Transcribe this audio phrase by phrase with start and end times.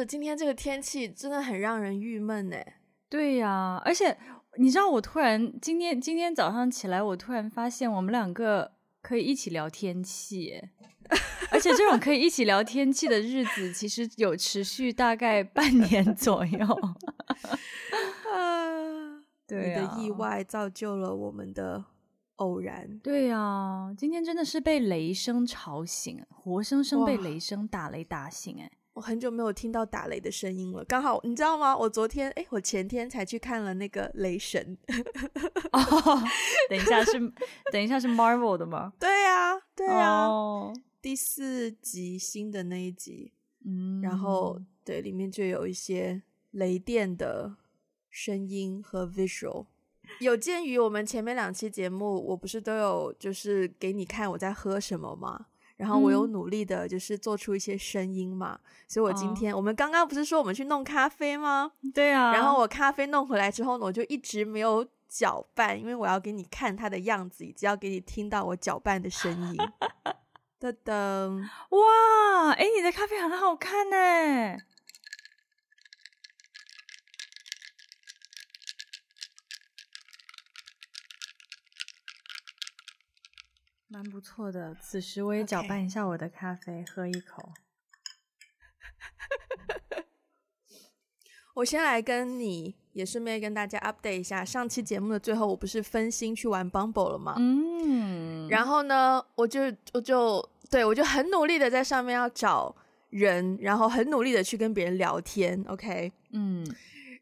[0.00, 2.56] 是，今天这个天气真的很让人郁闷呢。
[3.10, 4.16] 对呀，而且
[4.56, 8.72] 你知道，我突然今天今天早上起来，我突然发现我们两个
[9.02, 10.58] 可以一起聊天气，
[11.52, 16.66] 而且这种可以一起聊天气的日子，其实有持续大概半年左右。
[18.32, 21.84] 啊， 对啊，你的意外造就了我们的
[22.36, 22.98] 偶然。
[23.00, 28.70] 对呀，今天真的是被雷声吵醒，活生生被雷声打雷打醒，哎。
[29.00, 31.74] 我很久没有听到打雷的声音了，刚好你知道吗？
[31.74, 34.76] 我昨天哎，我前天才去看了那个《雷神》
[35.72, 36.22] 哦。
[36.68, 37.12] 等一下是
[37.72, 38.92] 等一下是 Marvel 的吗？
[39.00, 40.76] 对呀、啊，对呀、啊，oh.
[41.00, 43.32] 第四集新的那一集，
[43.64, 47.56] 嗯，然后对，里面就有一些雷电的
[48.10, 49.64] 声音和 visual。
[50.18, 55.46] 有鉴于我们前面两期节目，我不是都有就是给你看我在喝什么吗？
[55.80, 61.72] 然后我有努力的，就是做出一些声音嘛，嗯、所以我今天、哦、我们刚刚不是说我们去弄咖啡吗？
[61.94, 62.32] 对啊。
[62.34, 69.58] 然后我咖啡弄回来之后呢，我就一直没有搅拌，因为我要给你看它的样子，以及要给你听到我搅拌的声音。
[70.60, 74.58] 噔噔，哇，哎，你的咖啡很好看呢。
[83.92, 84.72] 蛮不错的。
[84.80, 87.50] 此时我也搅拌一下我的咖啡.喝一口。
[91.54, 94.44] 我先来跟你，也顺便跟大家 update 一下。
[94.44, 97.34] 上期节目的最后，我不是分心去玩 Bumble 了吗？
[97.38, 98.48] 嗯。
[98.48, 102.72] 然后呢，我就我就对我就很努力的在上面要找
[103.08, 105.64] 人，然后很努力的去跟别人聊天。
[105.66, 106.12] OK。
[106.30, 106.64] 嗯。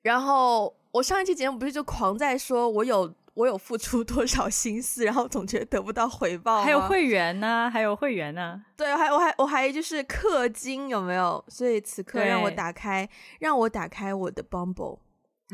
[0.02, 3.14] 然后我上一期节目不是就狂在说我有。
[3.38, 6.64] 我有付出多少心思，然后总觉得得不到回报。
[6.64, 8.60] 还有会员呢、啊，还有会员呢、啊。
[8.76, 11.44] 对，还我还我还就是氪金有没有？
[11.46, 14.98] 所以此刻让我打开，让我打开我的 Bumble，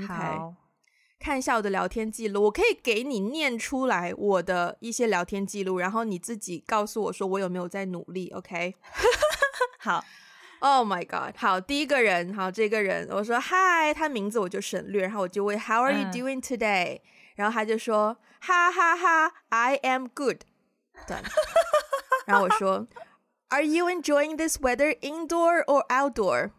[0.09, 0.55] 好，
[1.21, 2.44] 看一下我的聊天记录。
[2.44, 8.31] 我可以给你念出来我的一些聊天记录，然后你自己告诉我说我有没有在努力。
[8.31, 8.75] OK，
[9.78, 10.03] 好。
[10.61, 17.00] Oh my God，好，第一个人，好，这个人，我说 Hi，他名字我就省略，然后我就问 How are you doing today？、嗯
[17.36, 20.42] 然后他就说：“哈哈哈，I am good。”
[21.08, 21.18] 对。
[22.26, 22.88] 然后我说：“
[23.50, 26.52] Are you enjoying this weather indoor or outdoor？”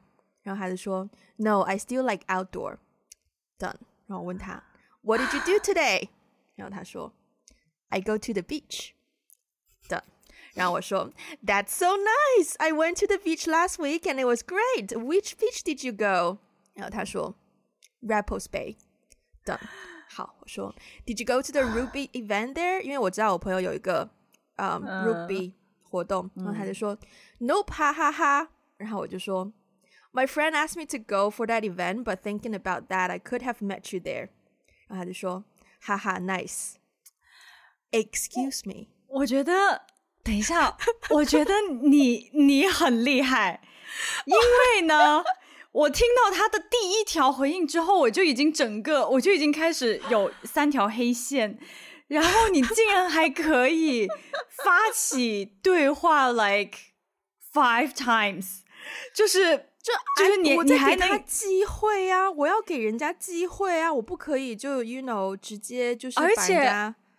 [0.43, 2.79] 然后他就说：“No, I still like outdoor。”
[3.59, 3.77] Done。
[4.07, 4.63] 然后我问他：“
[5.03, 6.09] What did you do today？”
[6.57, 7.13] 然后他说：“
[7.91, 8.93] I go to the beach。”
[9.89, 10.03] Done。
[10.55, 11.13] 然后我说：“
[11.45, 12.55] That's so nice.
[12.59, 14.89] I went to the beach last week and it was great.
[14.97, 16.39] Which beach did you go？”
[16.75, 17.35] 然后他说：“
[18.03, 18.77] Rapples Bay。”
[19.45, 19.61] Done。
[20.16, 20.74] 好，我说
[21.06, 22.80] ，Did you go to the Ruby event there？
[22.80, 24.10] 因为我知道我朋友有一个，
[24.56, 25.52] 嗯、um,，Ruby
[25.84, 26.98] 活动，然后他就说、
[27.40, 28.48] 嗯、，Nope，哈哈哈。
[28.78, 29.52] 然后我就说
[30.14, 33.58] ，My friend asked me to go for that event, but thinking about that, I could have
[33.58, 34.30] met you there。
[34.88, 35.44] 然后他就说，
[35.82, 36.76] 哈哈，Nice。
[37.92, 39.82] Excuse me，我，我觉得，
[40.24, 40.78] 等一下，
[41.10, 41.54] 我觉得
[41.84, 43.60] 你你很厉害，
[44.26, 45.26] 因为呢。
[45.76, 51.58] 我听到他的第一条回应之后，我就已经整个，我就已经开始有三条黑线，
[52.08, 54.08] 然后你竟然还可以
[54.64, 56.78] 发起对话，like
[57.54, 58.60] five times，
[59.14, 66.56] 就是就就是你你还能机会啊，我要给人家机会啊，我不可以就 you know 直接就是而且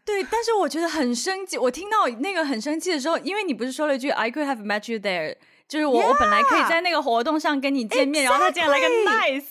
[0.02, 5.36] 对，但是我觉得很生气，我听到那个很生气的时候，因为你不是说了一句 I could have met you there。
[5.68, 9.42] 就是我我本来可以在那个活动上跟你见面然后他竟然来个 nice，nice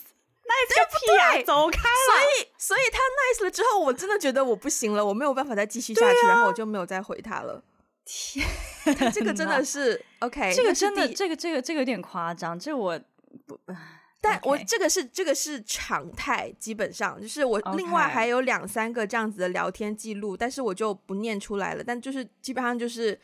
[0.46, 2.06] nice 个屁啊，走开了。
[2.06, 7.62] 所以，所以他 nice 了之后，我真的觉得我不行了，我没有办法再继续下去，啊、然后我就没有再回他了。
[8.06, 8.46] 天，
[9.12, 12.98] 这个真的是 OK，这个真的，这个这个这个有点夸张，这我
[13.46, 13.60] 不，
[14.22, 23.20] 但我这个是这个是常态，基本上就是我另外还有两三个这样子的聊天记录.但是我就不念出来了，但就是基本上就是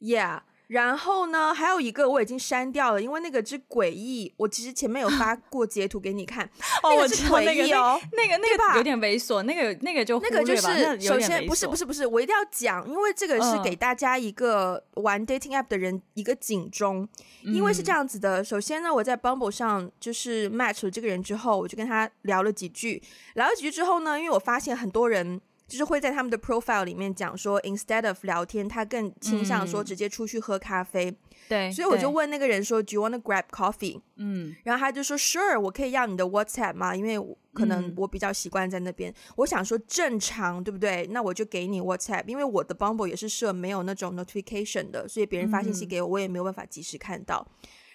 [0.00, 0.42] ，Yeah。
[0.70, 4.32] 然后呢，还有一个我已经删掉了，因为那个之诡异。
[4.36, 6.48] 我其实前面有发 过截图给你看，
[6.84, 17.08] 哦，那个是诡异哦，那个那个那个有点猥琐，那个那个就那个就是首先不是不是不是，我一定要讲，因为这个是给大家一个玩 dating app 的人一个警钟，
[17.44, 18.44] 嗯，因为是这样子的。
[18.44, 23.02] 首先呢，我在 Bumble 上就是 match 了这个人之后，我就跟他聊了几句，
[23.34, 25.40] 聊了几句之后呢，因为我发现很多人。
[25.70, 31.16] 就是会在他们的 profile 里面讲说，instead of 聊天，他更倾向说直接出去喝咖啡。
[31.48, 34.00] 对，所以我就问那个人说，Do you want to grab coffee？
[34.16, 36.94] 嗯，然后他就说，Sure，我可以要你的 WhatsApp 吗？
[36.96, 37.16] 因为
[37.52, 39.12] 可能我比较习惯在那边。
[39.12, 41.06] 嗯、我想说正常，对不对？
[41.12, 47.46] 那我就给你 WhatsApp，因为我的 Bumble 也是设没有那种 notification 的，所以别人发信息给我，嗯、我也没有办法及时看到。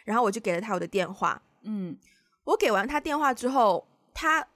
[0.06, 1.42] 然后我就给了他我的电话。
[1.64, 1.98] 嗯，
[2.46, 4.48] 我给完他电话之后，他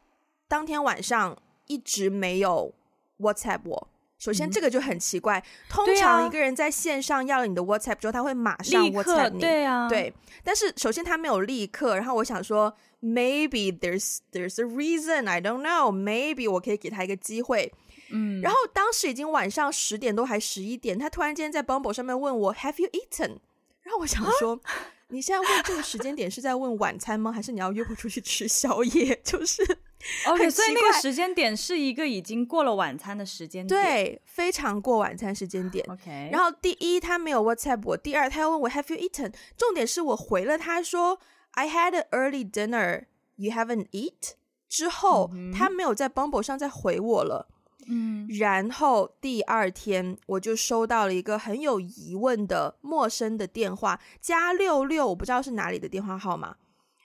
[0.48, 1.38] 当天晚上
[1.68, 2.74] 一直没有
[3.20, 3.88] WhatsApp 我。
[4.18, 5.40] 首先，这个就很奇怪。
[5.40, 9.40] 嗯、通常一个人在线上要了你的 WhatsApp 之后，他会马上 WhatsApp 你。
[9.40, 10.14] 对啊，对。
[10.44, 15.90] 但是首先他没有立刻，然后我想说，maybe there's there's a reason I don't know.
[15.90, 17.72] Maybe 我可以给他一个机会。
[18.12, 18.42] 嗯。
[18.42, 23.38] 然后当时已经晚上十点多还十一点，他突然间在 Bumble 上面问我 Have you eaten？
[23.84, 24.60] 然后我想说，
[25.08, 27.32] 你现在问这个时间点是在问晚餐吗？
[27.32, 29.18] 还是你要约我出去吃宵夜？
[29.24, 29.64] 就是。
[30.28, 35.86] OK，所以那个时间点是一个已经过了晚餐的时间点，对，非常过晚餐时间点。
[35.90, 39.34] OK，然后第一他没有 WhatsApp 我，第二他要问我 Have you eaten？
[39.58, 41.20] 重点是我回了他说
[41.52, 43.06] I had an early dinner.
[43.36, 44.34] You haven't eat？
[44.68, 47.48] 之后、嗯、他没有在 Bumble 上再回我了。
[47.88, 56.56] 嗯，然后第二天我就收到了一个很有疑问的陌生的电话，加六六，我不知道是哪里的电话号码。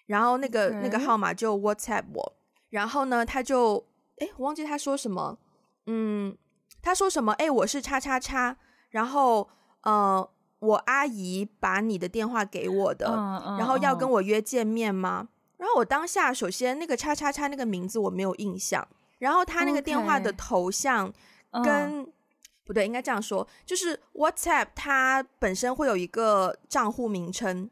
[0.06, 2.36] 然后那个.那个号码就 WhatsApp 我。
[2.74, 3.86] 然后呢，他就
[4.18, 5.38] 哎，我忘记他说什么，
[5.86, 6.36] 嗯，
[6.82, 7.32] 他说什么？
[7.34, 8.56] 哎，我是叉叉叉，
[8.90, 9.48] 然后
[9.82, 10.28] 呃，
[10.58, 15.20] 我阿姨把你的电话给我的，嗯嗯、然后要跟我约见面吗？
[15.22, 15.28] 嗯、
[15.58, 18.84] 然后我当下首先那个叉叉叉那个名字我没有印象，
[19.18, 21.12] 然后他那个电话的头像
[21.62, 22.12] 跟、嗯、
[22.64, 27.70] 不对，应该这样说，就是 WhatsApp 它本身会有一个账户名称。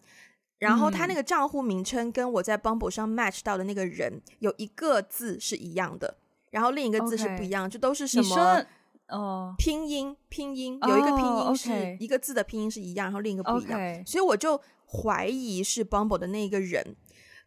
[0.62, 6.16] 然后他那个账户名称跟我在 Bumble 上 match 到的那个人有一个字是一样的，
[6.50, 8.64] 然后另一个字是不一样，就.都是什么
[9.08, 12.00] 哦拼音拼音有一个拼音是、oh.
[12.00, 16.94] 一个字的拼音是一样，然后另一个不一样.所以我就怀疑是 Bumble 的那一个人。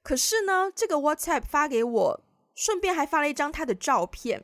[0.04, 2.22] 可是呢，这个 WhatsApp 发给我，
[2.54, 4.44] 顺便还发了一张他的照片，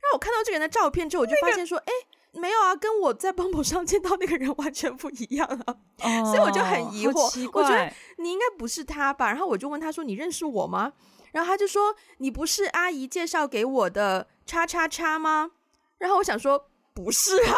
[0.00, 2.11] 让我看到这个人的照片之后，我就发现说，哎、那个。
[2.32, 9.28] 没有啊，跟我在 Bumble 上见到那个人完全不一样啊，oh, 所以我就很疑惑，我觉得你应该不是他吧？
[9.28, 10.92] 然后我就问他说：“你认识我吗？”
[11.32, 15.50] 然后他就说：“你不是阿姨介绍给我的叉叉叉吗？”
[15.98, 17.54] 然后我想说：“不是啊。”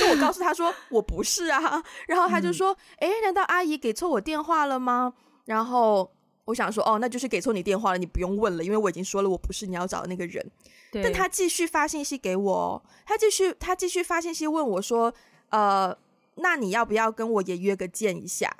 [0.00, 5.14] 就我告诉他说：“我不是啊。”然后他就说：“哎、嗯，难道阿姨给错我电话了吗？”
[5.46, 6.12] 然后
[6.44, 10.44] 我想说：“哦，那就是给错你电话了，你不用问了，因为我已经说了我不是你要找的那个人。”
[10.92, 15.14] 但他继续发信息给我，他继续他继续发信息问我说
[15.50, 15.96] ：“呃，
[16.34, 18.54] 那你要不要跟我也约个见一下？”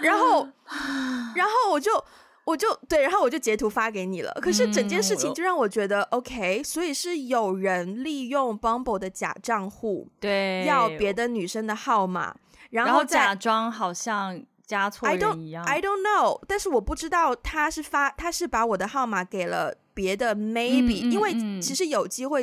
[0.00, 0.46] 然后，
[1.34, 1.90] 然后我就
[2.44, 4.32] 我就对，然后我就截图发给你了。
[4.40, 12.36] 可是整件事情就让我觉得、嗯、OK，所以是有人利用 Bumble 的假账户，对，要别的女生的号码，
[12.70, 15.64] 然后假装好像加错人一样。
[15.64, 19.76] I don't, I don't know，但是我不知道他是发他是把我的号码给了。
[19.94, 22.42] 别的 maybe，、嗯、因为其实有机会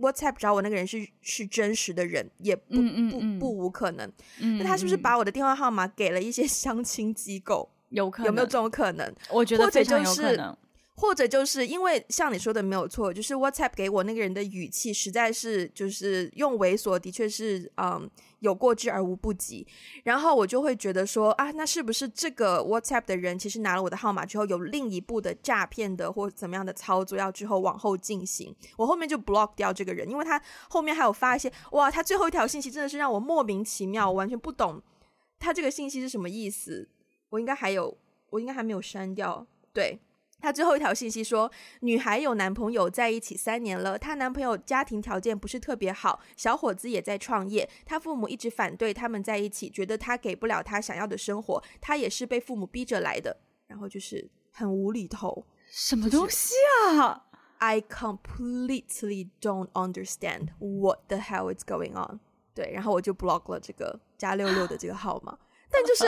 [0.00, 4.04] WhatsApp 找我那个人是是真实的人，也不、嗯、不不，无可能。
[4.40, 7.70] 那、嗯、他是不是把我的电话号码给了一些相亲机构？
[7.90, 9.14] 有可能，有没有这种可能？
[9.30, 10.56] 我觉得非常有可能。
[10.96, 18.10] 或者就是因为像你说的没有错，就是 WhatsApp 给我那个人的语气实在是就是用猥琐的确是嗯
[18.40, 19.66] 有过之而无不及，
[20.04, 34.82] 然后我就会觉得说啊，那是不是这个 WhatsApp 的人其实拿了我的号码之后有另一步的诈骗的或怎么样的操作要之后往后进行，我后面就 block 掉这个人，因为他后面还有发一些哇，他最后一条信息真的是让我莫名其妙，我完全不懂
[35.38, 36.88] 他这个信息是什么意思，
[37.30, 37.98] 我应该还有
[38.30, 39.98] 我应该还没有删掉，对。
[40.40, 56.54] 他最后一条信息说，女孩有男朋友在一起三年了，她男朋友家庭条件不是特别好，小伙子也在创业，她父母一直反对他们在一起，觉得他给不了她想要的生活，她也是被父母逼着来的，然后就是很无厘头，什么东西
[56.96, 57.24] 啊
[57.58, 62.20] ？I completely don't understand what the hell is going on。
[62.54, 65.36] 对，然后我就 block 了这个加六六的这个号码，
[65.68, 66.06] 但就是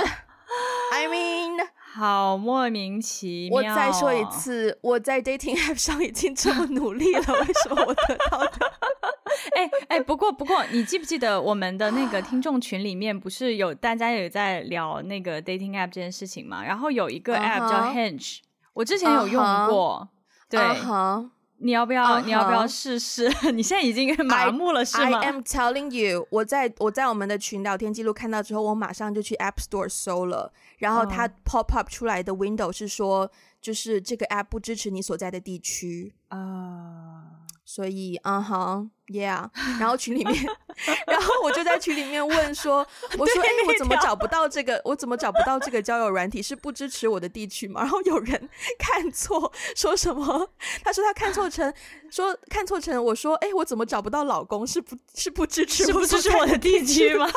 [0.93, 1.69] ，I mean。
[1.93, 3.59] 好莫名其妙！
[3.59, 8.73] 我再说一次，我在 dating app 上已经这么努力了，为什么我得到的？
[9.57, 16.63] 哎哎、欸，不过不过，你记不记得我们的那个听众群里面不是有大家有在聊那个 dating app 这件事情吗？
[16.65, 18.41] 然后有一个 app 叫 Hinge，、uh -huh.
[18.75, 20.09] 我之前有用过，uh -huh.
[20.51, 20.61] 对。
[20.61, 21.31] Uh -huh.
[21.62, 22.25] 你要不要？Uh -huh.
[22.25, 23.29] 你要不要试试？
[23.52, 37.25] 你现在已经麻木了是吗 I, am telling you，我在我在我们的群聊天记录看到之后，我马上就去 App Store 搜了，然后它 pop up 出来的 window 是说，就是这个 app 不支持你所在的地区啊。
[37.37, 37.40] Uh.
[37.73, 39.49] 所以，嗯哼，Yeah，
[39.79, 40.45] 然后群里面，
[41.07, 42.79] 然后我就在群里面问说，
[43.17, 44.83] 我说，哎、欸，我怎么找不到这个？
[44.85, 46.43] 我怎么找不到这个交友软体？
[46.43, 47.83] 是不支持我的地区吗？
[47.83, 50.50] 然后有人看错，说什么？
[50.83, 51.73] 他说他看错成，
[52.11, 54.67] 说看错成，我说，哎、欸，我怎么找不到老公？
[54.67, 57.31] 是不，是不支持，是不支持我的地区吗？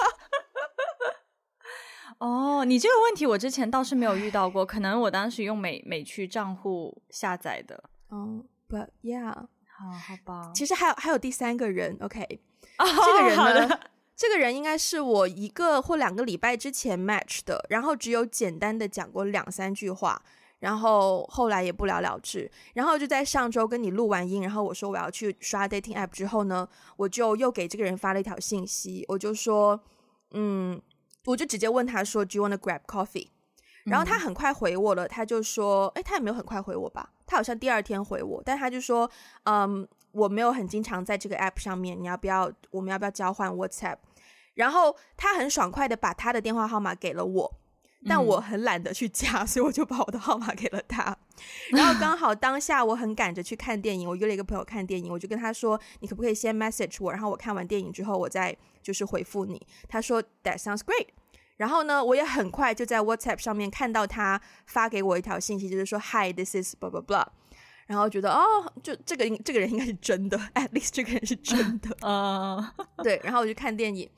[2.17, 7.83] 哦，你这个问题我之前倒是没有遇到过，可能我当时用美美区账户下载的。
[8.09, 9.45] 哦、oh,，But yeah。
[9.83, 12.39] 好好吧，其实还有还有第三个人，OK，、
[12.77, 13.79] oh, 这个人呢，
[14.15, 20.21] 这个人应该是我一个或两个礼拜之前 match 的，然后只有简单的讲过两三句话，
[20.59, 29.83] 然后后来也不了了之，然后就在上周跟你录完音，然后我说我要去刷 dating app 之后呢，我就又给这个人发了一条信息，我就说，
[30.31, 30.81] 嗯，
[31.25, 33.27] 我就直接问他说，Do you wanna grab coffee？
[33.85, 37.09] 然后他很快回我了，他就说，哎，他也没有很快回我吧。
[37.25, 39.09] 他好像第二天回我，但他就说，
[39.43, 42.51] 嗯，我没有很经常在这个 app 上面，你要不要？
[42.71, 43.97] 我们要不要交换 WhatsApp？
[44.53, 47.53] 然后他很爽快的把他的电话号码给了我，
[48.07, 51.17] 但我很懒得去加，嗯、所以我就把我的号码给了他。
[51.71, 59.65] 然后刚好当下我很赶着去看电影，我约了一个朋友看电影，我就跟他说，你可不可以先 message 我，然后我看完电影之后，我再就是回复你。
[59.89, 61.07] 他说 That sounds great。
[61.63, 67.25] 然后呢，我也很快就在 WhatsApp 上面看到他发给我一条信息，就是说 Hi，this is blah blah blah。
[67.87, 71.95] 然后觉得哦，就这个这个人应该是真的， at least 这个人是真的。
[72.01, 72.61] 嗯，
[73.01, 73.17] 对。
[73.23, 74.09] 然后我就看电影，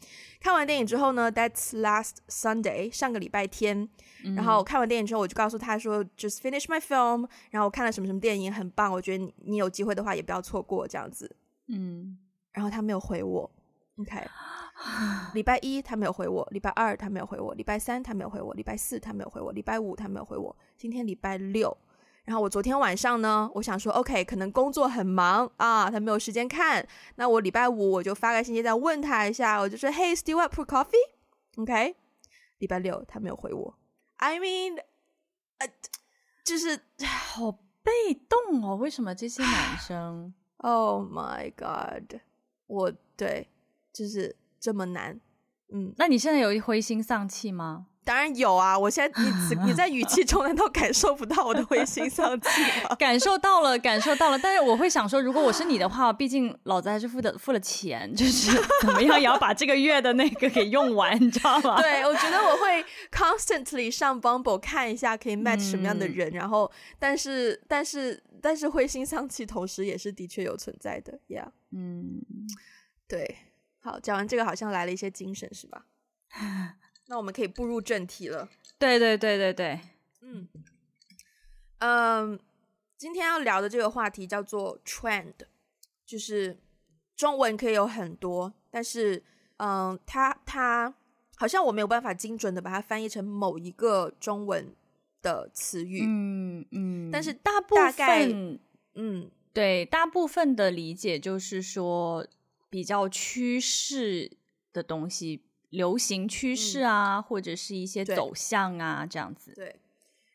[0.41, 3.87] 看完电影之后呢，That's last Sunday，上个礼拜天。
[4.35, 7.27] 然后看完电影之后，我就告诉他说，Just finish my film。
[7.51, 11.35] 然后我看了什么什么电影，很棒，我觉得你你有机会的话也不要错过这样子。
[11.67, 12.17] 嗯。
[12.51, 13.51] 然后他没有回我
[13.99, 14.15] ，OK。
[15.33, 20.53] 礼拜一他没有回我，礼拜二他没有回我，礼拜三他没有回我，礼拜四他没有回我，礼拜五他没有回我。
[20.77, 21.75] 今天礼拜六，
[22.25, 26.85] 然后我昨天晚上呢，我想说，OK，可能工作很忙啊，他没有时间看。
[27.15, 31.95] 那我礼拜五我就发个信息再问他一下，我就说，Hey，still up for coffee？OK？
[32.57, 33.77] 礼拜六他没有回我
[34.17, 34.77] ，I mean，
[35.59, 35.67] 呃，
[36.43, 36.77] 就是
[37.07, 37.51] 好
[37.81, 38.75] 被动哦。
[38.75, 40.33] 为什么这些男生？
[40.57, 42.19] Oh my God！
[42.67, 43.49] 我对，
[43.93, 44.35] 就是。
[44.65, 45.19] 这么难，
[45.71, 47.85] 嗯，那你现在有灰心丧气吗？
[48.03, 48.77] 当然有啊！
[48.77, 52.47] 我现在你你在语气中 难道感受不到我的灰心丧气
[52.83, 52.93] 吗？
[52.97, 54.39] 感受到了，感受到了。
[54.39, 61.79] 但是我会想说，如果我是你的话，毕竟老子还是付的付了钱，就是 怎么样也要把这个月的那个给用完，你知道吗？
[61.81, 72.21] 对，我觉得我会 constantly 上 Bumble 看一下可以 match 什么样的人，嗯、然后但是但是但是灰心丧气同时也是的确有存在的，Yeah，嗯，
[73.07, 73.35] 对。
[73.85, 75.85] 好，讲完这个好像来了一些精神，是吧？
[77.05, 78.49] 那我们可以步入正题了。
[78.79, 79.79] 对对对对对，
[80.21, 80.47] 嗯
[81.77, 82.39] 嗯，
[82.97, 85.35] 今天要聊的这个话题叫做 trend，
[86.03, 86.57] 就是
[87.15, 89.23] 中文可以有很多，但是
[89.57, 90.91] 嗯，它它
[91.35, 94.75] 好像我没有办法精准的把它翻译成某一个中文
[95.21, 96.01] 的词语。
[96.03, 98.59] 嗯嗯，但是大部分
[98.95, 102.25] 嗯，对，大部分的理解就是说。
[102.75, 104.29] 比较趋势
[104.73, 109.53] 的东西，流行趋势啊，嗯、或者是一些走向啊，这样子。
[109.55, 109.79] 对。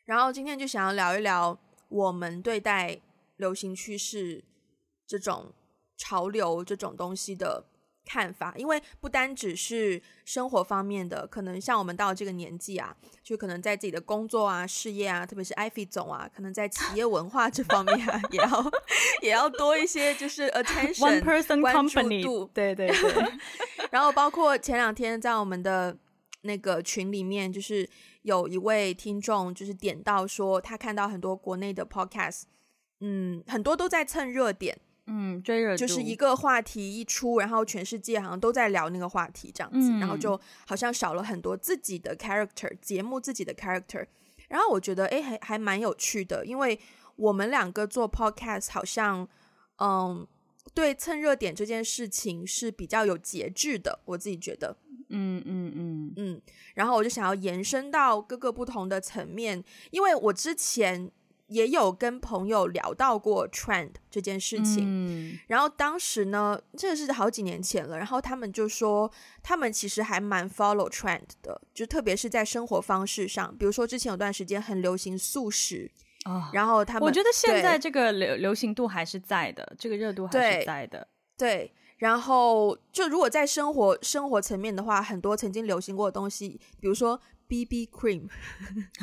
[0.05, 1.55] 然后今天就想要聊一聊
[1.87, 2.99] 我们对待
[3.37, 4.43] 流行趋势
[5.05, 5.53] 这种
[5.95, 7.63] 潮流这种东西的
[8.05, 18.71] 看法，因为不单只是生活方面的，可能像我们到这个年纪啊，就可能在自己的工作啊、事业啊，特别是 Ivy 总啊，可能在企业文化这方面啊， 也要
[19.21, 23.31] 也要多一些，就是 attention One person company 关注度，对对对。
[23.91, 25.95] 然后包括前两天在我们的
[26.41, 27.87] 那个群里面，就是
[28.23, 32.43] 有一位听众就是点到说，他看到很多国内的 podcast，
[32.99, 34.77] 嗯，很多都在蹭热点。
[35.07, 44.05] 嗯，追热就是一个话题一出，然后全世界好像都在聊那个话题这样子，嗯、然后就好像少了很多自己的 character 节目自己的 character，
[44.47, 46.79] 然后我觉得哎还还蛮有趣的，因为
[47.15, 49.27] 我们两个做 podcast 好像
[49.77, 50.25] 嗯
[50.73, 54.77] 对蹭热点这件事情是比较有节制的，我自己觉得，
[55.09, 56.41] 嗯嗯嗯嗯，
[56.75, 61.11] 然后我就想要延伸到各个不同的层面，因为我之前。
[61.51, 69.11] 也有跟朋友聊到过 trend 这件事情，嗯，然后当时呢，这个是好几年前了，然后他们就说，
[69.43, 75.91] 他们其实还蛮 follow trend 的，就特别是在生活方式上，比如说之前有段时间很流行素食，
[76.25, 81.49] 哦，然后他们我觉得现在这个流流行度还是在的，这个热度还是在的，对。
[81.57, 88.29] 对然后就如果在生活生活层面的话，很多曾经流行过的东西，比如说 BB cream，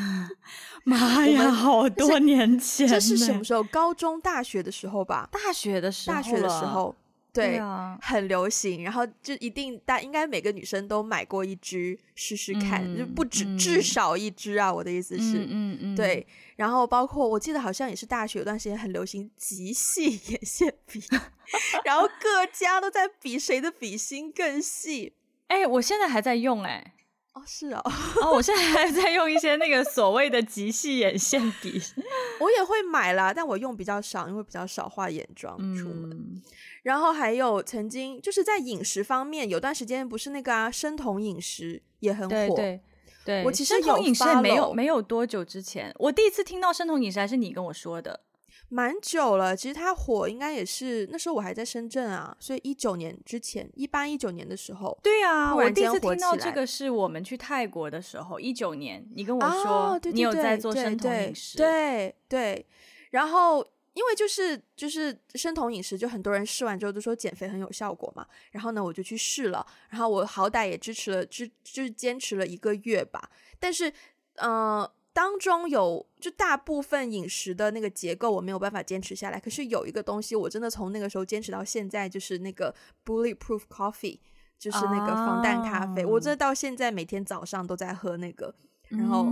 [0.85, 3.63] 妈呀，好多年前，这是什么时候？
[3.65, 5.29] 高中、大学的时候吧？
[5.31, 6.97] 大学的时候，大学的时候。
[7.31, 14.73] 对，对啊，很流行，然后就一定大应该每个女生都买过一支试试看，嗯、就不止、嗯、至少一支啊！
[14.73, 16.27] 我的意思是，嗯嗯，嗯对，
[16.57, 21.01] 然后包括我记得好像也是大学有段时间很流行极细眼线笔，
[21.85, 25.13] 然后各家都在比谁的笔芯更细。
[25.49, 26.93] 哎，我现在还在用哎、欸，
[27.39, 27.83] 哦是哦，
[28.23, 31.81] 哦我现在还在用一些那个所谓的极细眼线笔，
[32.41, 36.11] 我也会买啦，但我用比较少，因为比较少画眼妆出门。
[36.11, 36.43] 嗯
[36.85, 42.31] 然后还有曾经就是在饮食方面，有段时间不是那个啊，生酮饮食也很火。
[42.31, 42.81] 对对，
[43.27, 48.21] 对我其实有生酮饮食没有没有多久之前，我第一次听到生酮饮食还是你跟我说的，
[48.69, 49.57] 蛮久了。
[49.57, 54.99] 其实它火应该也是那时候我还在深圳啊，所以一九年之前，一八一九年的时候。
[55.03, 62.67] 对啊，我第一次听到这个是我们去泰国的时候，一九年，你跟我说、你有在做生酮饮食，对对，对，对，
[63.11, 63.67] 然后。
[63.95, 68.25] 因为就是就是生酮饮食，就很多人试完之后都说减肥很有效果嘛。
[68.53, 69.67] 然后呢，我就去试了。
[69.89, 73.29] 然后我好歹也支持了，支就是坚持了一个月吧。
[73.59, 73.93] 但是，
[74.37, 79.41] 呃，当中有就大部分饮食的那个结构我没有办法坚持下来。
[79.41, 82.73] 可是有一个东西我真的从那个时候坚持到现在，就是那个
[83.05, 84.21] Bulletproof Coffee，
[84.57, 86.05] 就是那个防弹咖啡。
[86.05, 86.13] Oh.
[86.13, 88.55] 我这到现在每天早上都在喝那个，
[88.91, 89.25] 然后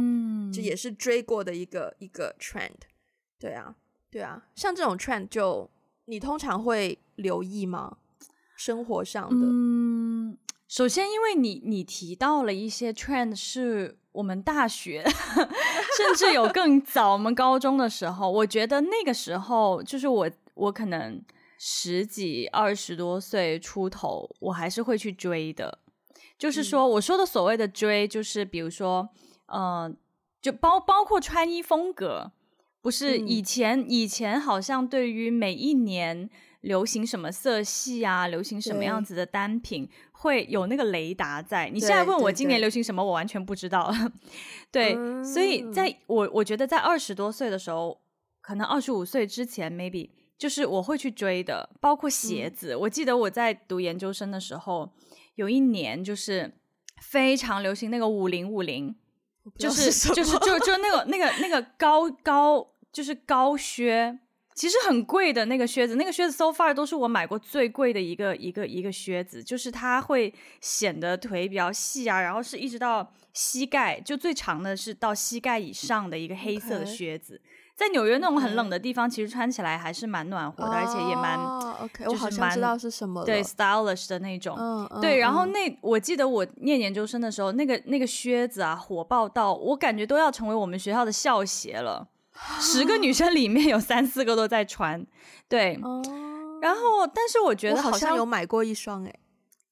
[0.53, 2.73] 就也是追过的一个一个 trend。
[3.39, 3.77] 对啊。
[4.11, 5.71] 对啊，像这种 trend 就
[6.07, 7.99] 你通常会留意吗？
[8.57, 21.23] 生活上的，嗯，首先因为你你提到了一些 trend 是我们大学，甚至有更早，我们高中的时候，我觉得那个时候就是我我可能
[21.59, 25.81] 十几二十多岁出头，我还是会去追的。
[26.39, 29.09] 就是说，嗯、我说的所谓的追，就是比如说，
[29.47, 29.93] 嗯、呃，
[30.41, 32.33] 就包包括穿衣风格。
[32.81, 36.31] 不是以前，嗯、以前好像对于每一年
[36.63, 41.69] 流行什么色系啊，流行什么样子的单品，会有那个雷达在。
[41.69, 43.93] 你现在问我今年流行什么，我完全不知道。
[44.71, 44.95] 对，
[45.25, 48.01] 所以在我我觉得在二十多岁的时候，
[48.41, 52.75] 可能二十五岁之前，maybe 就是我会去追的，包括鞋子。
[52.75, 54.93] 嗯、我记得我在读研究生的时候，
[55.37, 56.53] 有一年就是
[57.03, 58.97] 非常流行那个五零五零，
[59.59, 62.73] 就是就是就就那个那个那个高高。
[62.93, 64.19] 就是高靴，
[64.57, 77.39] 其实很贵的那个靴子，那个靴子 so far 都是我买过最贵的一个一个一个靴子，就是它会显得腿比较细啊，然后是一直到膝盖，就最长的是到膝盖以上的一个黑色的靴子，
[77.75, 81.39] 在纽约那种很冷的地方，其实穿起来还是蛮暖和的，而且也蛮
[81.83, 84.57] ，OK，我好像知道是什么了，对，stylish 的那种，
[85.03, 92.09] 对，然后那我记得我念研究生的时候，那个那个靴子啊，火爆到我感觉都要成为我们学校的校鞋了。
[92.61, 95.05] 十个女生里面有三四个都在穿，
[95.49, 96.03] 对，哦、
[96.61, 99.21] 然后但是我觉得好像，好像有买过一双诶，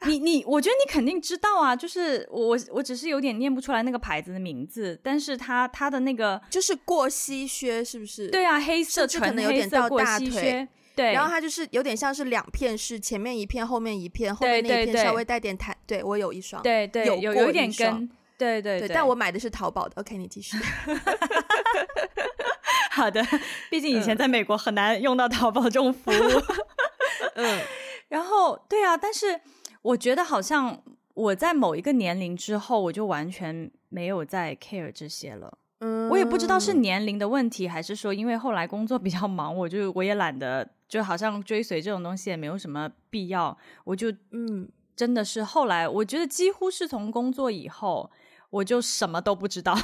[0.07, 8.29] 你你我觉得你肯定知道啊，就是我我只是有点念不出来那个牌子的名字，但是它它的那个就是过膝靴是不是？
[8.29, 20.57] 对啊，黑色纯黑色过膝靴，对，然后它就是有点像是两片式，前面一片，后面一片，后面那一片稍微带点弹，对，对我有一双，对对，有有有点跟，对对对，对，但我买的是淘宝的，OK，你继续。
[22.93, 23.25] 好的，
[23.71, 26.43] 毕竟以前在美国很难用到淘宝这种服务。
[27.35, 27.61] 嗯，
[28.09, 29.41] 然后对啊，但是
[29.83, 30.81] 我觉得好像
[31.15, 35.59] 我在某一个年龄之后，我就完全没有再 care 这些了。
[35.81, 43.57] 嗯，我也不知道是年龄的问题，还是说因为后来工作比较忙，我就我也懒得，就好像追随这种东西也没有什么必要。
[43.83, 48.11] 我就嗯，真的是后来，我觉得几乎是从工作以后，
[48.51, 49.77] 我就什么都不知道。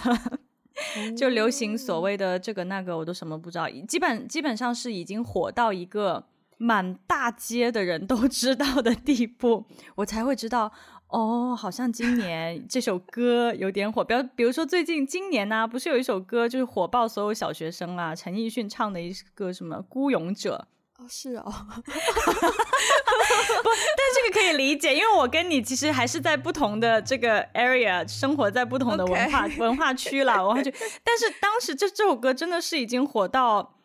[1.16, 6.24] 就流行所谓的这个那个，我都什么不知道，基本基本上是已经火到一个
[6.58, 10.72] 满大街的人都 知道的地步，我才会知道
[11.08, 14.04] 哦，好像今年这首歌有点火。
[14.04, 20.66] 比如比如说最近今年呢、啊，不是有一首歌就是火爆所有小学生啊，陈奕迅唱的一个什么《孤勇者》。
[21.00, 21.82] 哦，是哦， 不，
[23.96, 29.48] 但这个可以理解，因为我跟你其实还是在不同的这个 area 生活在不同的文化.
[29.58, 30.70] 文化区啦，文化区。
[31.02, 33.78] 但是当时这这首歌真的是已经火到，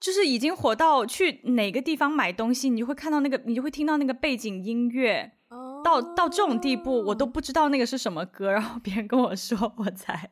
[0.00, 5.84] 就是已经火到去哪个地方买东西，你就会看到那个，你就会听到那个背景音乐，oh.
[5.84, 10.30] 到到这种地步，我都不知道那个是什么歌，然后别人跟我说，我才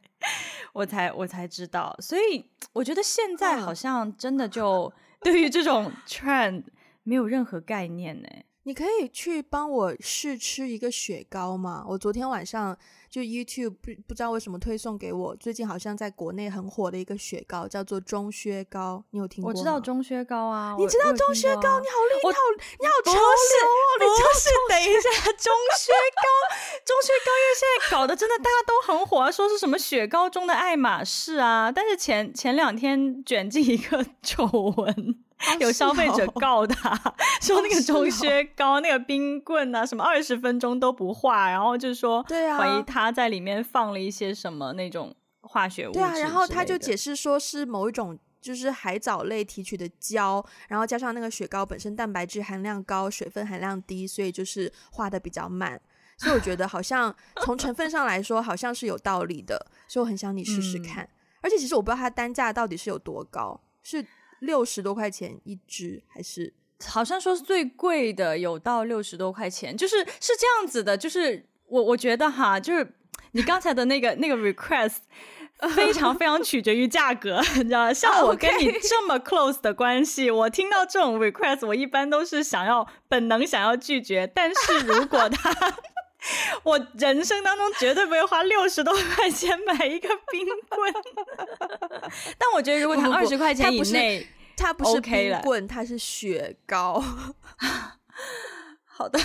[0.72, 1.94] 我才我才知道。
[1.98, 4.90] 所以我觉得现在好像真的就。
[5.20, 6.64] 对于这种 trend
[7.02, 8.28] 没有任何概念呢。
[8.70, 11.84] 你可以去帮我试吃一个雪糕吗？
[11.88, 12.78] 我昨天晚上。
[13.10, 19.58] 就 YouTube 不不知道为什么推送给我，最近好像在国内很火的一个雪糕叫做钟薛高，你有听过吗？
[19.58, 21.70] 我知道钟薛高啊，你知道钟薛高？
[21.70, 22.40] 啊、你好厉害，你好
[22.78, 23.82] 你好潮流哦！
[23.98, 26.22] 你就是等一下， 钟薛高，
[26.86, 35.24] 钟薛高，因为现在搞得真的大家都很火，说是什么雪糕中的爱马仕啊，但是前前两天卷进一个 丑闻。
[35.58, 45.98] 有消费者告他，哦、 说那个钟薛高、哦、那个冰棍啊，什么二十分钟都不化，然后就说，对啊，怀疑他在里面放了一些什么那种化学物质。
[45.98, 55.80] 对啊，然后他就解释说是某一种就是海藻类提取的胶，然后加上那个雪糕本身蛋白质含量高，水分含量低，所以就是化的比较慢。
[56.18, 59.66] 所以我觉得好像 从成分上来说，好像是有道理的。
[59.88, 61.02] 所以我很想你试试看。
[61.04, 61.08] 嗯、
[61.40, 64.04] 而且其实我不知道它单价到底是有多高，是。
[64.40, 66.52] 六十多块钱一支，还是
[66.84, 70.96] 好像说是最贵的，有到六十多块钱，就是是这样子的。
[70.96, 72.94] 就是我我觉得哈，就是
[73.32, 74.96] 你刚才的那个那个 request
[75.76, 77.92] 非常非常取决于价格， 你知道吗？
[77.92, 84.26] 像我跟你这么 close 的关系，我听到这种 request，我一般都是想要本能想要拒绝。
[84.34, 85.52] 但是如果他，
[86.64, 90.92] 我人生当中绝对不会花六十多块钱买一个冰棍。
[92.36, 97.02] 但我觉得，如果他二十块钱以内，它不是冰棍，它是雪糕。
[98.84, 99.18] 好的，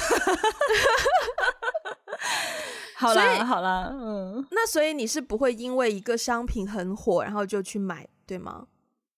[2.95, 4.47] 好了，好了，嗯。
[4.51, 8.67] 那所以你是不会因为一个商品很火，然后就去买，对吗？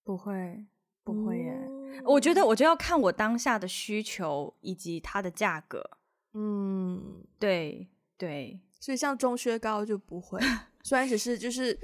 [0.03, 0.65] 不会，
[1.03, 1.51] 不会耶。
[1.53, 5.96] 嗯、我觉得，我就要看我当下的需求以及它的价格。
[6.37, 8.59] 嗯，对对。
[8.79, 10.39] 所以像钟薛高就不会。
[10.83, 11.77] 虽然只是就是，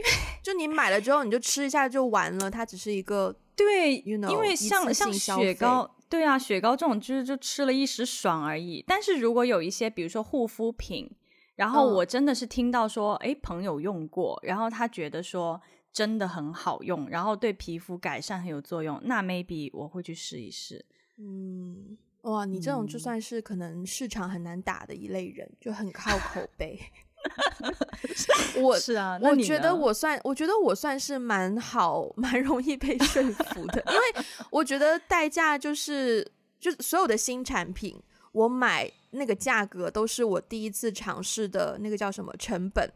[0.43, 8.83] 就你买了之后你就吃一下就完了，它只是一个 对，you know, 因为像像雪糕，对啊，雪糕这种就是就吃了一时爽而已。
[8.87, 11.09] 但是如果有一些比如说护肤品，
[11.55, 15.59] 然后我真的是听到说，哎、嗯，朋友用过，然后他觉得说
[15.91, 20.85] 真的很好用，然后对皮肤改善很有作用，那 maybe 我会去试一试。
[21.17, 26.79] 嗯，哇，你这种就算是可能市场很难打的一类人，就很靠口 碑。
[28.57, 37.97] 我是啊，我觉得我算，我觉得我算是蛮好，蛮容易被说服的，因为 我觉得代价就是，就所有的新产品，
[38.31, 42.89] 我买那个价格都是我第一次尝试的那个叫什么成本，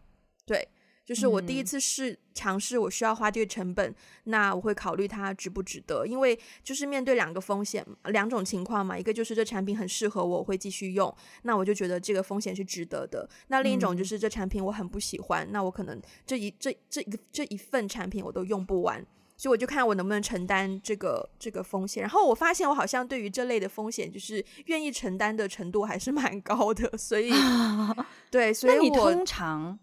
[0.45, 0.67] 对。
[1.07, 13.25] 就是我第一次试尝试，我需要花这个成本，嗯、那我会考虑它值不值得，因为就是面对两个风险，两种情况嘛，一个就是这产品很适合我，我会继续用，那我就觉得这个风险是值得的。
[13.47, 19.01] 那另一种就是这产品我很不喜欢，嗯、那我可能这一这这这一份产品我都用不完，
[19.37, 22.01] 所以我就看我能不能承担这个这个风险。
[22.01, 27.31] 然后我发现我好像对于这类的风险，就是愿意承担的程度还是蛮高的，所以
[28.29, 29.79] 对，所以我通常。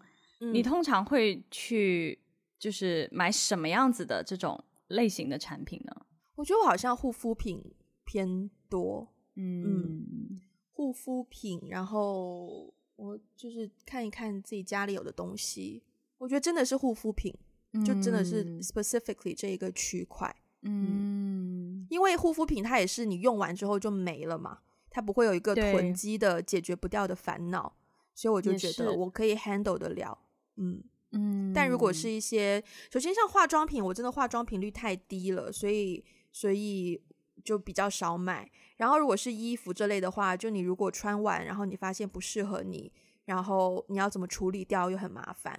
[0.53, 2.19] 你通常会去
[2.59, 5.95] 就是买什么样子的这种类型的产品呢？
[6.37, 7.63] 我觉得我好像护肤品
[8.05, 10.41] 偏多，嗯，嗯，
[10.73, 15.83] 护肤品，然后我就是看一看自己家里有的东西，
[16.19, 17.33] 我觉得真的是护肤品，
[17.73, 24.59] 嗯、就真的是 specifically 这一个区块，嗯，嗯，因为护肤品它也是你用完之后就没了嘛，
[24.91, 27.77] 它不会有一个囤积的解决不掉的烦恼，
[28.15, 30.19] 所以我就觉得我可以 handle 得了。
[30.57, 37.01] 嗯嗯，但如果是一些，首先像化妆品，我真的化妆频率太低了，所以所以
[37.45, 38.51] 就比较少买。
[38.77, 42.93] 然后如果是衣服这类的话，就你如果穿完，然后你发现不适合你，
[43.27, 45.59] 然后你要怎么处理掉又很麻烦。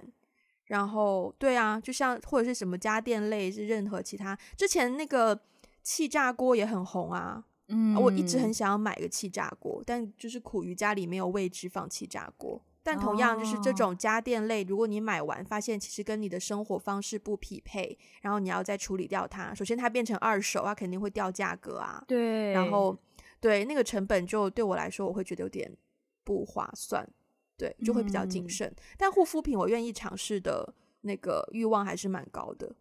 [0.66, 5.40] 然后对啊，就像或者是什么家电类，是任何其他，之前那个
[5.82, 7.44] 气炸锅也很红啊。
[7.68, 12.62] 嗯，我一直很想要买个气炸锅，但就是苦于家里没有位置放气炸锅。
[12.86, 22.04] 但同样就是这种家电类，如果你买完发现其实跟你的生活方式不匹配，然后你要再处理掉它，首先它变成二手，它肯定会掉价格啊。
[22.06, 22.96] 对，然后
[23.40, 25.68] 对那个成本就对我来说，我会觉得有点
[26.22, 27.04] 不划算，
[27.56, 28.68] 对，就会比较谨慎。
[28.68, 32.72] 嗯、但护肤品我愿意尝试的那个欲望还是蛮高的，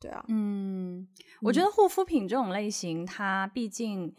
[0.00, 1.06] 对啊，嗯，
[1.42, 4.14] 我觉得护肤品这种类型，它毕竟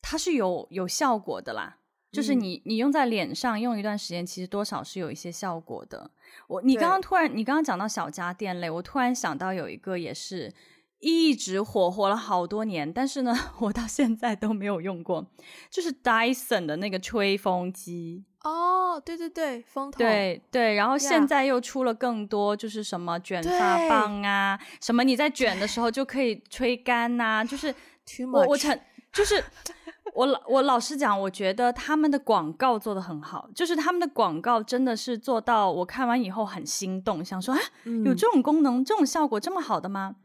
[0.00, 1.78] 它是有有效果的啦。
[2.14, 6.08] 就是你，你用在脸上用一段时间，其实多少是有一些效果的。
[6.46, 10.54] 我，你刚刚突然，你刚刚讲到小家电类，我突然想到有一个也是
[11.00, 15.26] 一直火火了好多年，但是呢， 我到现在都没有用过，
[15.68, 18.24] 就是 Dyson 的那个吹风机。
[18.44, 19.98] 哦，对对对，风筒。
[19.98, 27.74] 对对，然后现在又出了更多，就是什么卷发棒啊，什么你在卷的时候就可以吹干呐、啊，就是
[28.32, 28.78] 我我成。
[29.14, 29.42] 就是
[30.12, 37.60] 我老我老实讲，我觉得他们的广告做的很好，就是他们的广告真的是做到我看完以后很心动，想说啊，
[38.04, 40.16] 有这种功能、这种效果这么好的吗？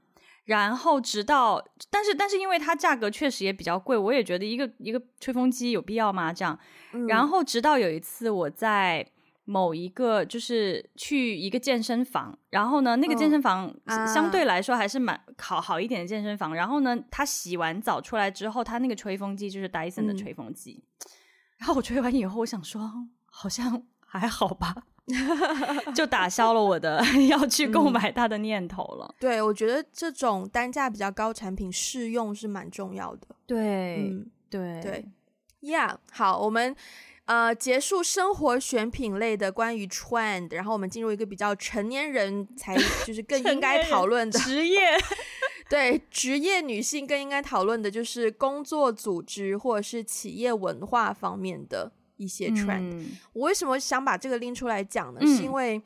[0.46, 6.34] 然后直到，但是但是因为它价格确实也比较贵，我也觉得一个一个吹风机有必要吗？
[6.34, 6.58] 这样，
[7.08, 9.06] 然后直到有一次我在。
[9.50, 13.74] 某一个就是去一个健身房，然后呢，那个健身房
[14.14, 16.54] 相对来说还是蛮好好一点的健身房。
[16.54, 20.84] 然后呢，他洗完澡出来之后，他那个吹风机就是 Dyson 的吹风机。
[20.84, 21.10] 嗯、
[21.58, 22.80] 然后我吹完以后，我想说
[23.26, 24.76] 好像还好吧，
[25.96, 29.08] 就打消了我的 要去购买它的念头了。
[29.08, 33.28] 嗯、对，我觉得这种单价比较高产品试用是蛮重要的。
[33.48, 35.06] 对，嗯、对对
[35.64, 36.76] ，Yeah，好，我们。
[37.30, 44.98] 呃，结束生活选品类的关于 trend，然后我们进入一个比较成年人才 就是更应该讨论的职业，
[45.70, 52.90] 对职业女性更应该讨论的就是工作组织或者是企业文化方面的一些 trend。
[52.94, 55.20] 嗯、我为什么想把这个拎出来讲呢？
[55.22, 55.80] 嗯、是因为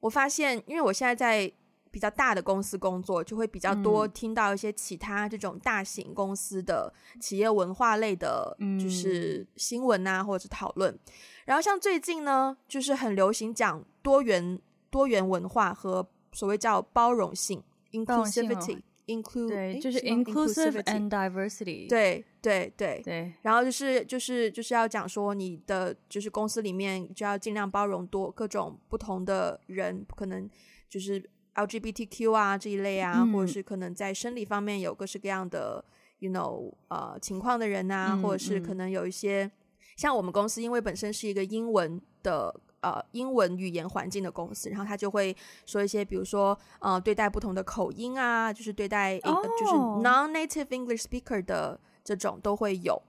[0.00, 1.52] 我发现，因为我现在在。
[1.98, 10.96] 比较大的公司工作，就会比较多听到一些其他这种大型公司的企业文化类的，就是新闻啊，或者是讨论。
[11.44, 21.88] 然后像最近呢，就是很流行讲多元多元文化和所谓叫包容性 （inclusivity），include 对，就是 inclusive and diversity。
[21.88, 23.32] 对对对对。
[23.42, 30.48] 然后就是就是就是要讲说，你的就是公司里面就要尽量包容多各种不同的人，不可能
[30.88, 31.28] 就是。
[31.58, 35.84] LGBTQ 啊这一类啊，嗯、或者是可能在生理方面有各式各样的
[36.20, 39.52] ，you know，呃情况的人啊，嗯、或者是可能有一些、嗯、
[39.96, 53.02] 像我们公司，因为本身是一个英文的呃英文语言环境的公司，然后他就会说一些，比如说呃对待不同的口音啊，就是对待、哦呃、就是 non-native English speaker 的这种都会有。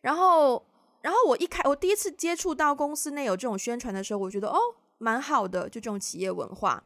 [0.00, 0.60] 然后，
[1.02, 4.58] 然后我一开我第一次接触到公司内有这种宣传的时候，我觉得哦
[4.98, 6.82] 蛮好的，就这种企业文化。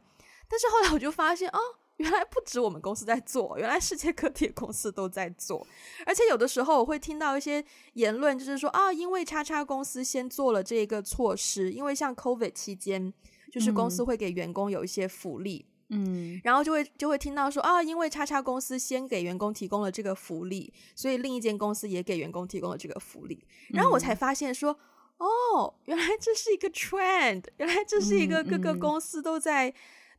[0.49, 1.59] 但是后来我就发现，哦，
[1.97, 5.65] 原来不止我们公司在做，原来世界各地的公司都在做。
[6.05, 13.11] 而且有的时候我会听到一些言论，就是说啊，因为叉叉公司先做了这个措施，因为像 COVID 期间，
[13.51, 23.43] 就是公司会给员工有一些福利，嗯，然后就会就会听到说啊，因为叉叉公司先给员工提供了这个福利，所以另一间公司也给员工提供了这个福利。
[23.69, 24.77] 然后我才发现说，
[25.17, 29.73] 哦，原来这是一个 trend，原来这是一个各个公司都在。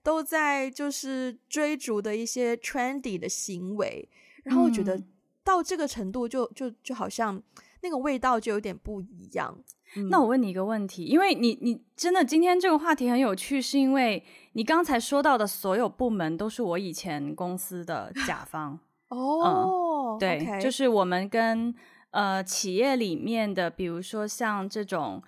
[0.09, 4.09] 都在就是追逐的一些 trendy 的行为，
[4.43, 4.99] 然后我觉得
[5.45, 7.43] 到这个程度就就就好像
[7.83, 9.63] 那个味道就有点不一样。
[9.97, 21.75] 嗯、那我问你一个问题，因为你你真的今天这个话题很有趣，是因为你刚才说到的所有部门都是我以前公司的甲 方哦、嗯，对.就是我们跟
[22.13, 25.23] 呃企业里面的，比如说像这种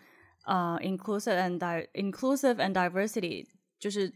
[0.47, 1.59] 呃 inclusive and
[1.93, 3.47] inclusive and diversity，
[3.79, 4.11] 就是。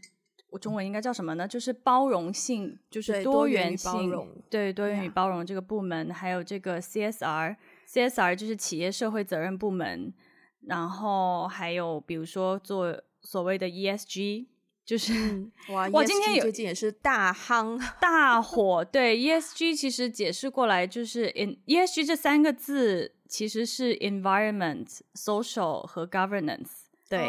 [0.49, 1.47] 我中文应该叫什么呢？
[1.47, 10.13] 就是包容性，就是多元性，对多元与包容，对多元与包容这个部门还有这个 CSR，CSR 就是企业社会责任部门，
[10.61, 14.45] 然后还有比如说做所谓的 ESG，
[14.85, 18.85] 就是、嗯、哇，我，今天最近也是大夯 大火。
[18.85, 26.69] 对 ESG 其实解释过来就是 in ESG 这三个字其实是 environment、social 和 governance，
[27.09, 27.27] 对。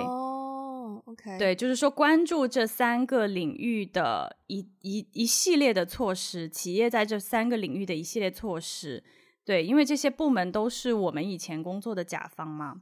[1.04, 1.08] Oh.
[1.12, 9.02] OK，对，就是说关注这三个领域的一一一系列的措施，企业在这三个领域的一系列措施，
[9.44, 12.80] 对，因为这些部门都是我们以前工作的甲方嘛，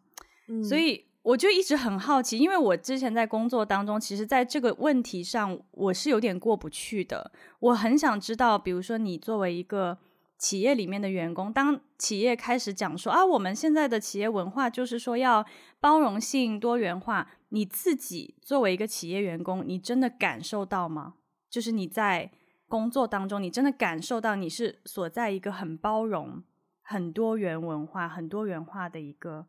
[0.48, 9.98] 嗯，所以我就一直很好奇，因为我之前在工作当中，其实在这个问题上我是有点过不去的，我很想知道，比如说你作为一个。
[10.36, 15.46] 企业里面的员工，当企业开始讲说啊，我们现在的企业文化就是说要
[15.80, 21.14] 包容性、多元化，你自己作为一个企业员工，你真的感受到吗？
[21.48, 22.32] 就是你在
[22.66, 26.42] 工作当中，你真的感受到你是所在一个很包容、
[26.82, 29.46] 很多元文化、很多元化的一个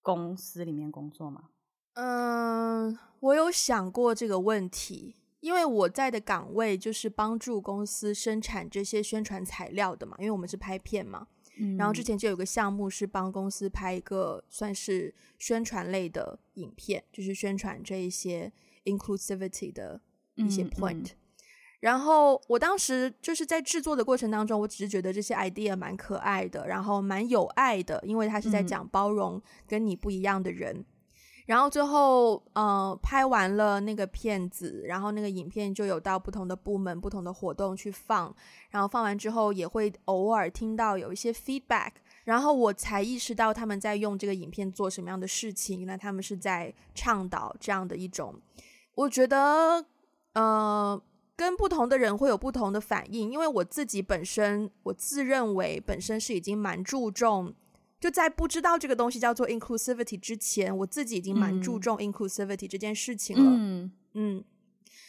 [0.00, 1.50] 公司里面工作吗？
[1.94, 5.14] 嗯，我有想过这个问题。
[5.38, 11.26] 因为我在的岗位就是帮助公司生产这些宣传材料的嘛，因为我们是拍片嘛，
[11.58, 18.52] 嗯，然后之前就有个项目是帮公司拍一个算是宣传类的影片，就是宣传这一些
[18.84, 20.00] inclusivity 的
[20.36, 21.02] 一些 point。
[21.02, 21.16] 嗯嗯。
[21.80, 30.84] 然后我当时就是在制作的过程当中，我只是觉得这些 idea 蛮可爱的，然后蛮有爱的，因为他是在讲包容跟你不一样的人。
[31.52, 38.34] 然后最后呃拍完了那个片子，然后那个影片就有到不同的部门、不同的活动去放，
[38.70, 41.90] 然后放完之后也会偶尔听到有一些 feedback，
[42.24, 48.34] 然后我才意识到他们在用这个影片做什么样的事情，那他们是在倡导这样的一种，
[48.94, 49.84] 我觉得
[50.32, 51.02] 呃。
[51.34, 57.52] 跟不同的人会有不同的反应，因为我自己本身，我自认为本身是已经蛮注重，
[58.02, 63.44] 就在不知道这个东西叫做 inclusivity 之前，我自己已经蛮注重 inclusivity 这件事情了。
[63.56, 64.44] 嗯嗯，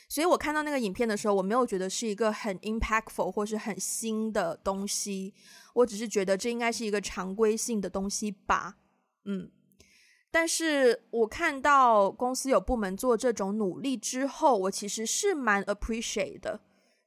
[0.08, 5.34] 所以我看到那个影片的时候，我没有觉得是一个很 impactful 或是很新的东西，
[5.74, 8.78] 我只是觉得这应该是一个常规性的东西吧。
[9.26, 9.50] 嗯。
[10.30, 16.60] 但是我看到公司有部门做这种努力之后，我其实是蛮 appreciate 的，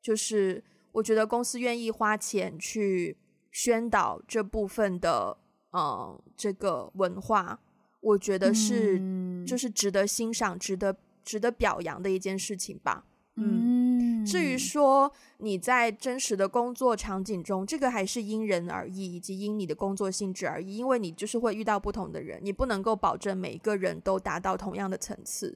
[0.03, 3.17] 就是我觉得公司愿意花钱去
[3.53, 5.39] 宣导这部分的，
[5.77, 7.59] 嗯，这个文化，
[8.01, 8.99] 我觉得是
[9.47, 13.05] 就是值得欣赏、值得值得表扬的一件事情吧。
[13.35, 20.79] 嗯，至于说你在真实的工作场景中，这个还是因人而异，以及因你的工作性质而异。
[20.79, 25.55] 因为你就是会遇到不同的人，你不能够保证每一个人都达到同样的层次。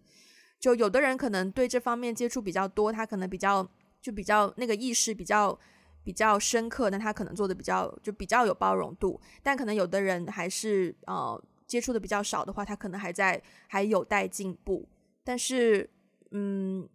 [0.58, 3.66] 就有的人可能对这方面接触比较多，他可能比较
[4.02, 5.58] 就比较那个意识比较
[6.04, 9.20] 比较深刻，那他可能做的比较就比较有包容度。
[9.42, 14.88] 但可能有的人还是呃接触的比较少的话，他可能还在还有待进步。
[15.24, 15.90] 但是
[16.30, 16.88] 嗯。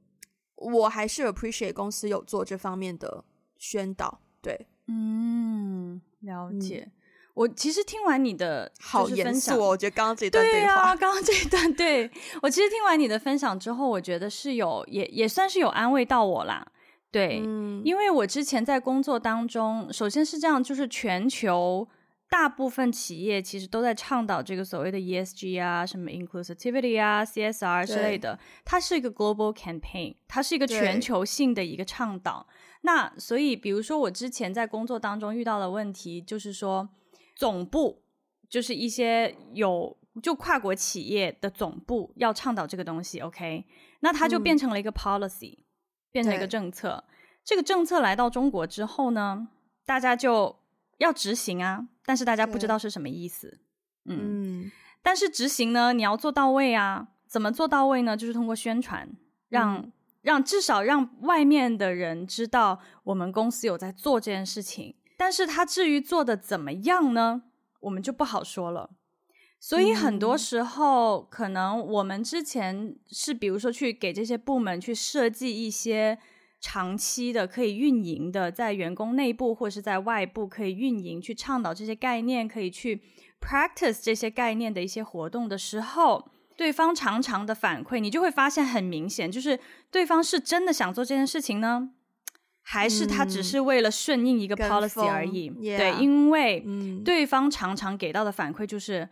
[0.57, 3.25] 我还是 appreciate 公司有做这方面的
[3.57, 6.85] 宣导，对，嗯，了解。
[6.87, 6.91] 嗯、
[7.33, 12.09] 我其实听完你的好严肃，我觉得刚刚这段对话，对啊，刚刚这一段，对，
[12.41, 16.65] 我其实听完你的分享之后，我觉得是有，也也算是有安慰到我啦。
[17.15, 21.87] 对，嗯、因为我之前在工作当中，首先是这样，就是全球。
[22.27, 28.37] 大部分企业其实都在倡导这个所谓的 ESG 啊，什么 inclusivity 啊、CSR 之类的。
[28.65, 32.45] 它是一个 global campaign，它是一个全球性的一个倡导。
[32.81, 36.89] 那所以，比如说我之前在工作当中遇到的问题，就是说
[37.35, 38.01] 总部
[38.49, 43.65] 就是一些有就跨国企业的总部要倡导这个东西，OK？
[43.99, 45.64] 那它就变成了一个 policy，嗯，
[46.15, 47.03] 变成一个政策。
[47.43, 49.49] 这个政策来到中国之后呢，
[49.85, 50.55] 大家就
[50.99, 51.89] 要执行啊。
[52.05, 53.59] 但是大家不知道是什么意思，
[54.05, 58.15] 嗯，嗯，但是执行呢，你要做到位啊，怎么做到位呢？
[58.15, 59.09] 就是通过宣传，
[59.49, 64.95] 让、嗯、让至少让外面的人知道我们公司有在做这件事情。
[65.17, 67.41] 但是他至于做的怎么样呢，
[67.81, 68.91] 我们就不好说了。
[69.67, 76.19] 所以很多时候，嗯、可能我们之前是比如说去给这些部门去设计一些。
[76.61, 83.03] 长期的可以运营的，在员工内部或是在外部可以运营，去倡导这些概念，可以去
[83.39, 89.59] practice 这些概念的一些活动的时候，对方常常的反馈，你就会发现很明显，就是
[89.91, 91.91] 对方是真的想做这件事情呢，
[92.63, 95.49] 还是他只是为了顺应一个 policy 而已？
[95.49, 96.65] 嗯、对，因为
[97.03, 99.07] 对方常常给到的反馈就是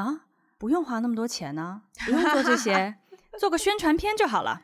[0.00, 0.26] 啊，
[0.58, 2.96] 不用花那么多钱呢、啊，不用做这些，
[3.38, 4.62] 做个宣传片就好了。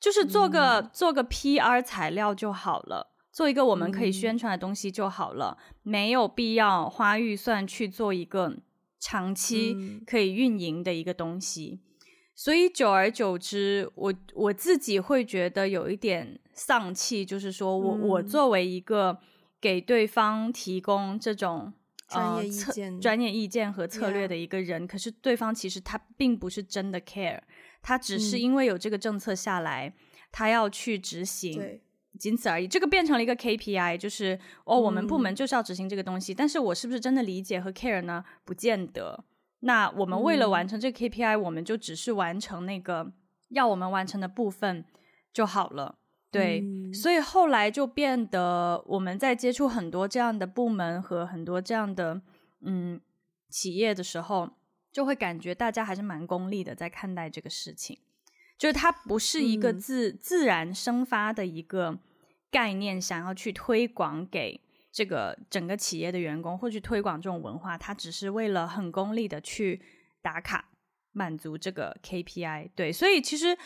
[0.00, 8.54] 就是做个、嗯、做个 PR 材料就好了，做一个我们可以宣传的东西就好了，嗯、没有必要花预算去做一个
[9.00, 11.80] 长期可以运营的一个东西。
[11.80, 19.18] 嗯、所以久而久之，我我自己会觉得有一点丧气，就是说我、嗯、我作为一个
[19.58, 21.72] 给对方提供这种
[22.08, 27.40] 专业意见、呃、专业意见和策略的一个人.可是对方其实他并不是真的 care。
[27.82, 29.94] 他只是因为有这个政策下来，嗯、
[30.32, 31.80] 他要去执行，
[32.18, 32.66] 仅此而已。
[32.66, 36.32] 这个变成了一个 KPI，就是哦，我们部门就是要执行这个东西。
[36.32, 38.24] 嗯、但是我是不是真的理解和 care 呢？
[38.44, 39.24] 不见得。
[39.60, 43.12] 那我们为了完成这个 KPI，、嗯、我们就只是完成那个
[43.48, 44.84] 要我们完成的部分
[45.32, 45.98] 就好了。
[46.34, 52.20] 对，嗯、所以后来就变得我们在接触很多这样的部门和很多这样的
[52.60, 53.00] 嗯
[53.48, 54.50] 企业的时候。
[54.94, 57.98] 就会感觉大家还是蛮功利的在看待这个事情，
[58.56, 61.98] 就是它不是一个自、嗯、自然生发的一个
[62.48, 64.60] 概念，想要去推广给
[64.92, 69.82] 这个整个企业的员工，或去推广这种文化，它只是为了很功利的去
[70.22, 70.68] 打卡，
[71.10, 72.70] 满足这个 KPI。
[72.76, 73.58] 对，所以其实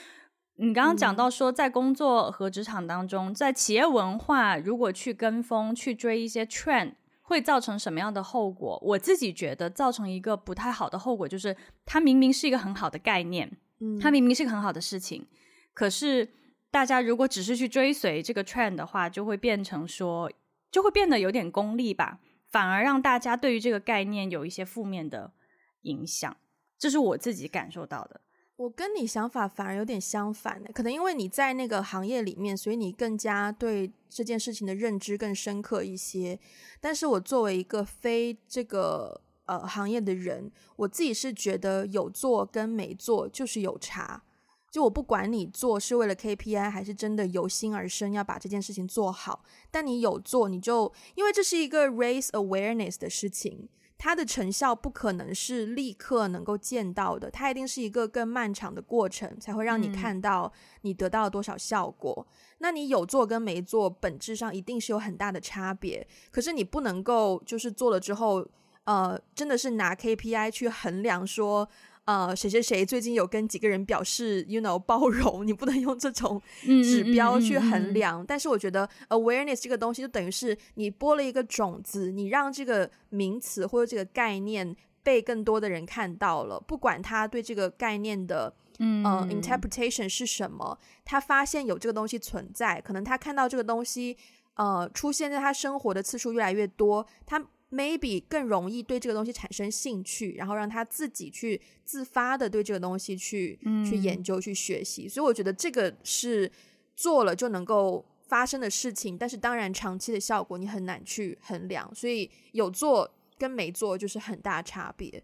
[0.58, 6.94] 你刚刚讲到说，在工作和职场当中，在企业文化如果去跟风去追一些 trend。
[7.20, 8.78] 会造成什么样的后果？
[8.82, 11.54] 我自己觉得造成一个不太好的后果，就是
[11.84, 15.26] 它明明是一个很好的概念，嗯，它明明是一个很好的事情，
[15.74, 16.26] 可是
[16.70, 20.32] 大家如果只是去追随这个 trend 的话，就会变成说，
[20.70, 25.34] 就会变得有点功利吧，反而让大家对于这个概念有一些负面的
[25.82, 26.34] 影响，
[26.78, 28.22] 这是我自己感受到的。
[28.58, 36.36] 我跟你想法反而有点相反的，可能因为你在那个行业里面，所以你更加对这件事情的认知更深刻一些。
[36.80, 44.24] 但是我作为一个非这个呃行业的人，我自己是觉得有做跟没做就是有差。
[44.72, 53.68] 就我不管你做是为了 KPI 还是真的由心而生要把这件事情做好，但你有做，你就因为这是一个 raise awareness 的事情。
[53.98, 60.50] 它的成效不可能是立刻能够见到的，它一定是一个更漫长的过程，才会让你看到
[60.82, 62.26] 你得到了多少效果。
[62.30, 62.32] 嗯。
[62.58, 66.06] 那你有做跟没做，本质上一定是有很大的差别。
[66.30, 68.46] 可是你不能够就是做了之后，
[68.84, 71.68] 呃，真的是拿 KPI 去衡量说。
[72.08, 78.22] 呃，谁谁谁最近有跟几个人表示，you know，包容，你不能用这种指标去衡量。
[78.22, 78.26] 嗯嗯嗯嗯嗯。
[78.26, 94.16] 但是我觉得 awareness 这个东西就等于是你播了一个种子，你让这个名词或者这个概念被更多的人看到了，不管他对这个概念的嗯、呃、interpretation 是什么，他发现有这个东西存在，可能他看到这个东西
[94.54, 97.44] 呃出现在他生活的次数越来越多，他。
[97.70, 105.08] Maybe 更容易对这个东西产生兴趣，然后让他自己去自发的对这个东西去、嗯、去研究、去学习。
[105.08, 106.50] 所以我觉得这个是
[106.96, 111.94] 做了就能够发生的事情，但是当然长期的效果你很难去衡量。
[111.94, 115.22] 所以有做跟没做就是很大差别。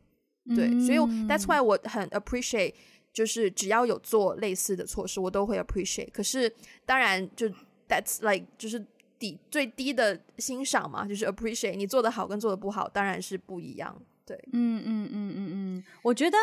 [0.54, 2.74] 对，嗯、所以 that's why 我很 appreciate，
[3.12, 6.10] 就是只要有做类似的措施，我都会 appreciate。
[6.12, 6.52] 可是
[6.84, 7.48] 当然就
[7.88, 8.84] that's like 就是。
[9.18, 13.96] 底最低的欣赏嘛，就是 appreciate 你做的好跟做的不好，当然是不一样。
[14.26, 16.38] 对，嗯嗯嗯嗯嗯，我觉得，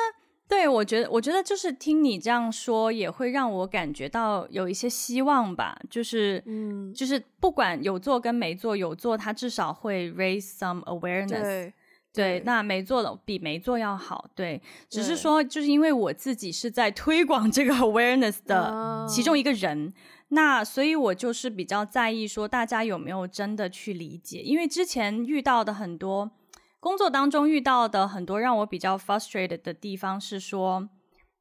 [0.48, 5.76] 对我觉得，我觉得就是听你这样说，也会让我感觉到有一些希望吧。
[5.90, 11.72] 就是，嗯，就是不管有做跟没做，有做它至少会 raise some awareness
[12.14, 12.42] 对。
[12.46, 14.30] 那没做的比没做要好。
[14.36, 19.94] 对，只是说，就是因为我自己是在推广这个 awareness 的其中一个人。
[20.32, 26.32] 哦那所以，我就是比较在意说大家有没有真的去理解，因为之前遇到的很多
[26.80, 30.90] 工作当中遇到的很多让我比较 frustrated 的地方是说，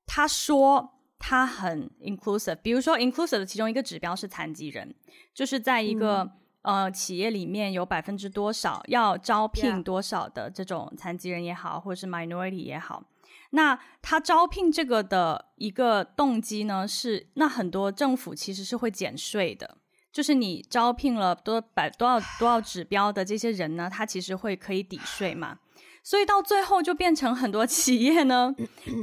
[0.07, 4.93] 他说他很 inclusive，比如说 inclusive 的其中一个指标是残疾人，
[5.33, 6.29] 就是在一个、
[6.63, 13.05] 嗯、呃企业里面有百分之多少要招聘多少的这种残疾人也好，或者是 minority 也好。
[13.53, 19.79] 那他招聘这个的一个动机呢，是那很多政府其实是会减税的，
[20.13, 25.59] 就是你招聘了多百多少多少指标的这些人呢，他其实会可以抵税嘛，
[26.05, 28.55] 所以到最后就变成很多企业呢，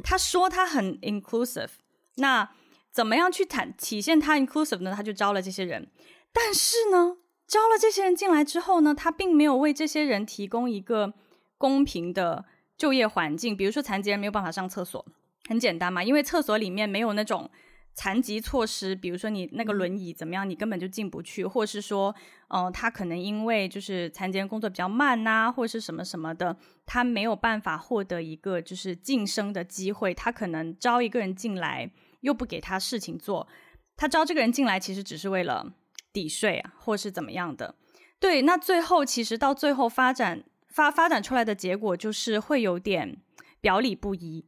[0.01, 1.71] 他说他很 inclusive，
[2.15, 2.49] 那
[2.89, 4.93] 怎么样去谈体现他 inclusive 呢？
[4.95, 5.91] 他就招了这些人，
[6.31, 11.13] 但是呢，招了这些人进来之后呢，他并没有为这些人提供一个
[11.57, 12.45] 公平的。
[12.77, 15.03] 就业环境，比如说残疾人没有办法上厕所，
[15.49, 17.49] 很简单嘛，因为厕所里面没有那种
[17.95, 22.13] 残疾措施，比如说你那个轮椅怎么样，你根本就进不去，或是说，
[22.49, 26.55] 嗯、呃，他可能因为就是残疾人工作比较慢呐、啊，或是什么什么的，
[26.85, 33.47] 他没有办法获得一个就是晋升的机会，他可能招一个人进来又不给他事情做，
[33.95, 35.73] 他招这个人进来其实只是为了
[36.13, 37.73] 抵税啊，或是怎么样的，
[38.19, 40.43] 对，那最后其实到最后发展。
[40.69, 43.21] 发发展出来的结果就是会有点
[43.59, 44.45] 表里不一，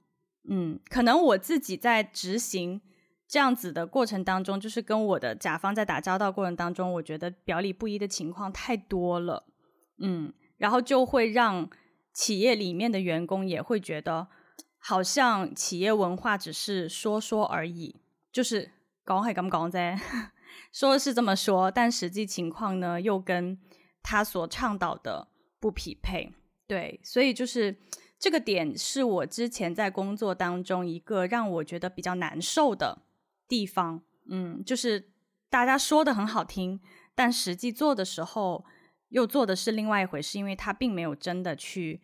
[0.50, 2.82] 嗯，可能我自己在执行
[3.28, 9.46] 这样子的过程当中，就是跟我的甲方在打交道过程当中，我觉得表里不一的情况太多了，
[10.00, 11.70] 嗯，然后就会让
[12.14, 14.28] 企业里面的员工也会觉得，
[14.78, 18.02] 好像企业文化只是说说而已，
[18.32, 18.72] 就是
[19.06, 20.00] 讲系咁讲啫，
[20.72, 23.58] 说是这么说，但实际情况呢，又跟
[24.04, 25.29] 他所倡导的。
[25.60, 26.32] 不匹配，
[26.68, 27.76] 对，所以就是
[28.18, 33.04] 这个点是我之前在工作当中一个让我觉得比较难受的
[33.48, 35.12] 地方，嗯，就是
[35.50, 36.80] 大家说的很好听，
[37.14, 38.64] 但实际做的时候
[39.10, 42.02] 又做的是另外一回事，因为他并没有真的去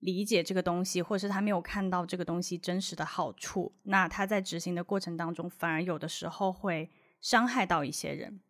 [0.00, 6.90] 理解这个东西，或是他没有看到这个东西真实的好处，那他在执行的过程当中，反而有的时候会
[7.20, 8.40] 伤害到一些人，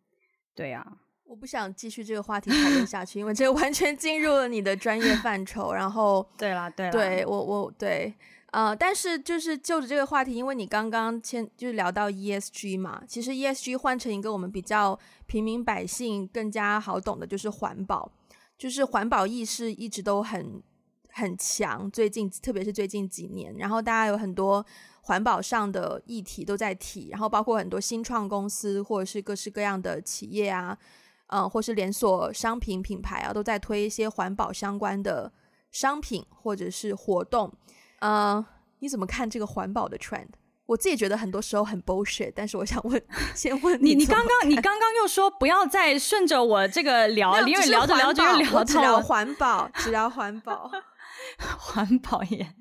[0.55, 0.97] 对啊。
[1.27, 5.73] 我不想继续这个话题讨论下去，因为这个完全进入了你的专业范畴。
[5.73, 8.13] 然后， 对啦，对啦，对我，我对，
[8.51, 18.09] 呃，但是就是就着这个话题，因为你刚刚先就聊到 ESG 嘛，其实 ESG 换成一个我们比较平民百姓更加好懂的，就是环保，
[18.57, 20.63] 就是环保意识一直都很
[21.09, 21.91] 很强。
[21.91, 24.65] 最近，特别是最近几年，然后大家有很多
[25.01, 30.77] 环保上的议题都在提，然后包括很多新创公司或者是各式各样的企业啊。
[31.27, 35.31] 嗯，或是连锁商品品牌啊，都在推一些环保相关的
[35.71, 37.53] 商品或者是活动。
[37.99, 38.45] 嗯，
[38.79, 40.27] 你怎么看这个环保的 trend？
[40.67, 43.01] 我自己觉得很多时候很 bullshit，但是我想问，
[43.33, 50.69] 先问你，你刚刚你 刚刚又说不要再顺着我这个聊，因为聊着聊着又聊到只聊环保，只聊环保，
[51.57, 52.53] 环保也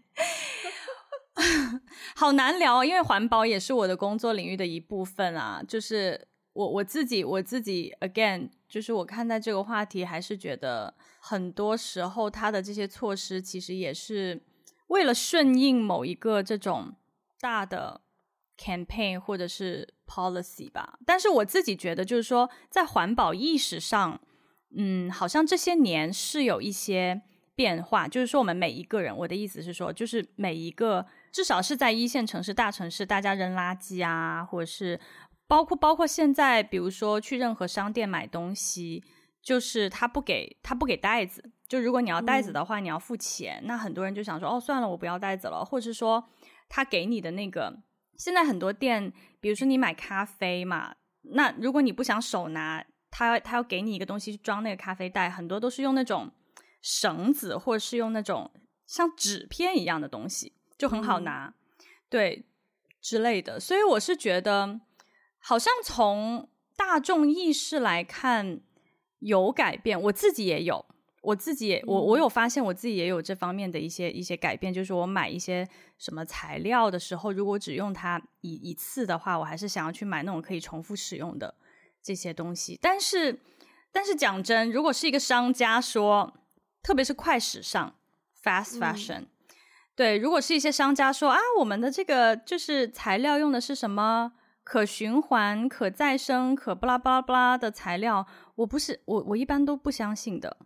[2.15, 5.61] 好难聊，因为环保也是我的工作领域的一部分啊。
[5.67, 14.43] 就是我我自己我自己 again，就是我看待这个话题，还是觉得很多时候他的这些措施其实也是
[14.89, 16.95] 为了顺应某一个这种。
[17.39, 18.01] 大的
[18.59, 24.19] campaign 或者是 policy 吧，但是我自己觉得，就是说，在环保意识上，
[24.75, 27.21] 嗯，好像这些年是有一些
[27.55, 28.09] 变化。
[28.09, 34.99] 就是说，我们每一个人，我的意思是说，就是每一个，至少是在一线城市、大城市，大家扔垃圾啊，或者是
[35.47, 39.03] 包括包括现在，比如说去任何商店买东西，
[39.43, 43.63] 就是他不给他不给袋子，就如果你要袋子的话，嗯、你要付钱。
[43.65, 46.29] 那很多人就想说，哦，算了，我不要袋子了，或者是说。
[46.69, 47.79] 他给你的那个，
[48.19, 56.29] 现在很多店，比如说你买咖啡嘛，那如果你不想手拿，他他要给你一个东西去装那个咖啡袋，很多都是用那种
[56.83, 58.51] 绳子，或者是用那种
[58.85, 61.55] 像纸片一样的东西，就很好拿，嗯、
[62.11, 62.45] 对
[63.01, 63.61] 之类的。
[63.61, 64.81] 所以我是觉得，
[65.49, 68.59] 好像从大众意识来看
[69.21, 70.85] 有改变，我自己也有。
[71.23, 75.65] 我自己也，我我有发现我自己也有这方面的一些一些改变，就是我买一些
[75.99, 81.55] 什么材料的时候，如果只用它一一次的话，我还是想要去买那种可以重复使用的
[82.03, 82.77] 这些东西。
[82.83, 83.41] 但是，
[83.93, 86.35] 但是讲真，如果是一个商家说，
[86.83, 87.95] 特别是快时尚
[88.43, 89.27] （fast fashion），嗯，
[89.95, 94.33] 对，如果是一些商家说啊，我们的这个就是材料用的是什么
[94.67, 100.57] 可循环、可再生、可巴拉巴拉巴拉的材料，我不是我我一般都不相信的。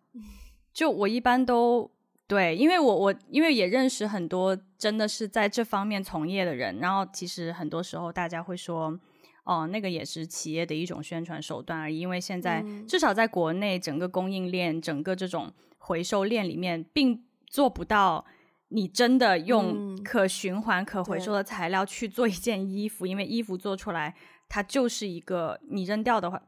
[0.72, 1.90] 就我一般都
[2.26, 8.98] 对，因为我我因为也认识很多真的是在这方面从业的人，然后其实很多时候大家会说，
[9.44, 11.98] 哦，那个也是企业的一种宣传手段而已。
[11.98, 18.24] 因为现在至少在国内，整个供应链、整个这种回收链里面，并做不到
[18.70, 24.16] 你真的用可循环、可回收的材料去做一件衣服，因为衣服做出来，
[24.48, 26.42] 它就是一个你扔掉的话。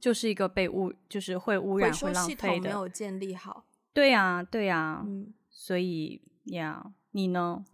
[0.00, 2.40] 就是一个被污，就是会污染、会浪费的。
[2.40, 3.66] 系统没有建立好。
[3.94, 5.02] 对呀、啊，对呀、啊。
[5.06, 5.32] 嗯。
[5.48, 7.64] 所以呀，你呢？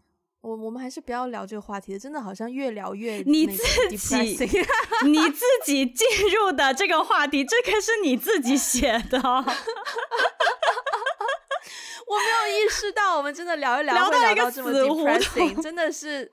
[0.43, 3.57] 我我们还是不要聊这个话题了，真的好像越聊越你自
[3.97, 4.45] 己，
[5.09, 6.07] 你自己进
[6.39, 9.19] 入的这个话题，这个是你自己写的。
[12.09, 16.33] 我没有意识到，我们真的聊一聊会聊到这么 depressing，真的是，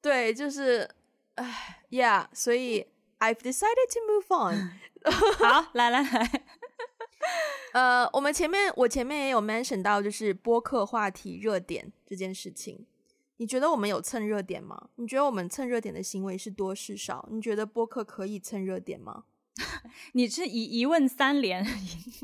[0.00, 0.88] 对，就是，
[1.34, 2.86] 唉，yeah，所以
[3.18, 4.72] I've decided to move on。
[5.38, 6.42] 好，来来来，
[7.72, 12.86] 呃，我们前面我前面也有 mention 到，就是播客话题热点这件事情。
[13.36, 14.88] 你觉得我们有蹭热点吗？
[14.96, 17.26] 你觉得我们蹭热点的行为是多是少？
[17.30, 19.24] 你觉得播客可以蹭热点吗？
[20.14, 21.64] 你是一一问三连，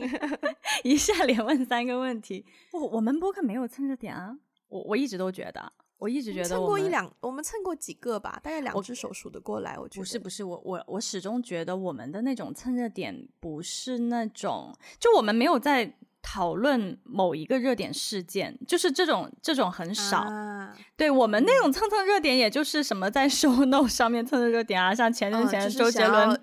[0.84, 2.44] 一下连问三个问题。
[2.72, 4.36] 我我们播客没有蹭热点啊，
[4.68, 5.72] 我我一直都觉得。
[5.98, 9.78] 我一直觉得蹭过一两，我们蹭过几个吧，大概两只手数得过来。
[9.78, 20.18] 我觉得不是不是，我我我始终觉得我们的那种蹭热点不是那种，就我们没有在讨论某一个热点事件，就是这种这种很少。
[20.18, 26.38] 啊、对我们那种蹭蹭热点，也就是什么在 show note 上面蹭蹭热点啊，像前阵前周杰伦，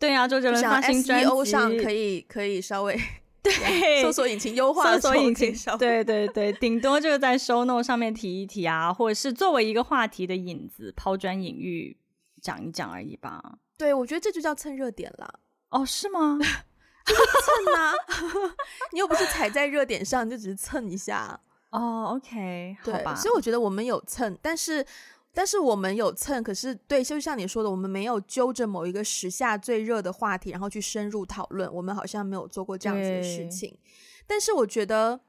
[0.00, 2.98] 对啊，周杰伦发新专辑上可以可以稍微。
[3.42, 11.96] 对，搜索引擎优化，搜索引擎，对对 对，顶多就是在 show note 上面提一提啊，或者是作为一个话题的引子，抛砖引玉，
[12.42, 13.42] 讲一讲而已吧。
[13.78, 15.40] 对，我觉得这就叫蹭热点了。
[15.70, 16.36] 哦，是吗？
[17.06, 17.92] 就是蹭啊！
[18.92, 21.40] 你又不是踩在热点上，你就只是蹭一下。
[21.70, 23.14] 哦，OK，好吧。
[23.14, 24.84] 所以我觉得我们有蹭，但是。
[25.32, 31.72] 但是我们有蹭，可是对，就像你说的，我们没有揪着某一个时下最热的话题，然后去深入讨论。
[31.72, 33.78] 我们好像没有做过这样子的事情。
[34.26, 35.20] 但是我觉得，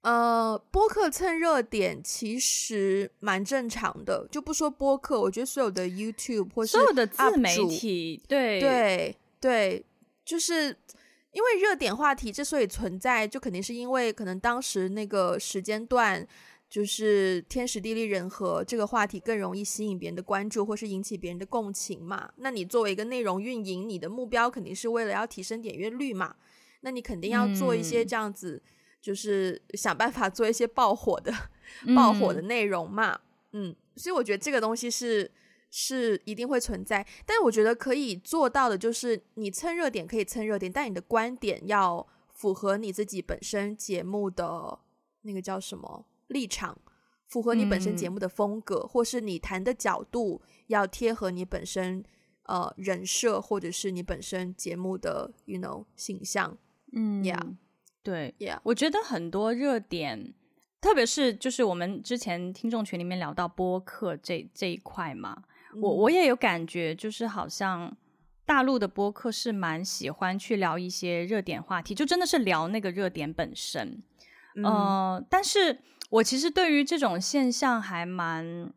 [0.00, 4.26] 呃，播客蹭热点其实蛮正常的。
[4.28, 9.86] 就不说播客，我觉得所有的 YouTube 或是所有的自媒体，对对对，
[10.24, 10.76] 就是
[11.30, 16.26] 因为热点话题之所以存在，就肯定是因为可能当时那个时间段。
[16.68, 22.30] 就是天时地利人和，这个话题更容易吸引别人的关注，或是引起别人的共情嘛。
[22.36, 26.36] 那你作为一个内容运营，你的目标肯定是为了要提升点阅率嘛。
[26.82, 31.32] 那你肯定要做一些这样子，嗯、就是想办法做一些爆火的、
[31.86, 33.18] 嗯、爆火的内容嘛。
[33.52, 35.30] 嗯，所以我觉得这个东西是
[35.70, 44.78] 是一定会存在，但是我觉得可以做到的就是，你蹭热点可以蹭热点，但你的观点要符合你自己本身节目的
[45.22, 46.04] 那个叫什么？
[46.28, 46.78] 立场
[47.26, 52.02] 符合你本身节目的风格，嗯、或是你谈的角度要贴合你本身
[52.44, 56.56] 呃人设，或者是你本身节目的 you know 形象。
[56.94, 57.56] 嗯，Yeah，
[58.02, 60.32] 对，Yeah，我觉得很多热点，
[60.80, 65.42] 特别是就是我们之前听众群里面聊到播客这这一块嘛，
[65.74, 67.94] 嗯、我我也有感觉，就是好像
[68.46, 74.02] 大陆的播客是蛮喜欢去聊一些热点话题，就真的是聊那个热点本身。
[74.54, 75.80] 嗯、呃，但是。
[76.08, 78.72] 我其实对于这种现象还蛮，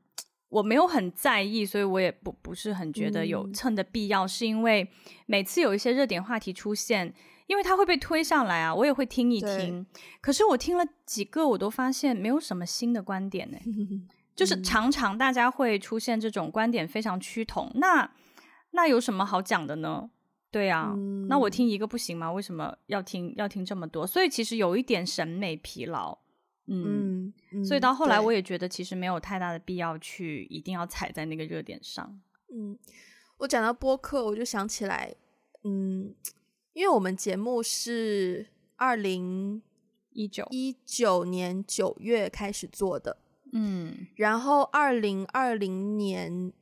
[0.49, 4.89] 我没有很在意，所以我也不不是很觉得有蹭的必要，嗯、是因为
[5.25, 7.13] 每次有一些热点话题出现，
[7.47, 9.85] 因为它会被推上来啊，我也会听一听。
[10.19, 18.11] 可是我听了几个，我都发现没有什么新的观点呢， 嗯、就是常常大家会出现这种观点非常趋同，那
[18.71, 20.09] 那有什么好讲的呢？
[20.51, 22.29] 对啊，嗯、那我听一个不行吗？
[22.29, 24.05] 为什么要听要听这么多？
[24.05, 26.17] 所以其实有一点审美疲劳。
[26.71, 32.19] 嗯，嗯，所以到后来我也觉得其实没有太大的必要去一定要踩在那个热点上。
[32.53, 32.77] 嗯，
[33.37, 35.13] 我讲到播客，我就想起来，
[35.63, 36.15] 嗯，
[36.73, 38.47] 因为我们节目是
[38.77, 39.61] 二零
[40.11, 43.17] 一九一九年九月开始做的，
[43.51, 46.53] 嗯，然后二零二零年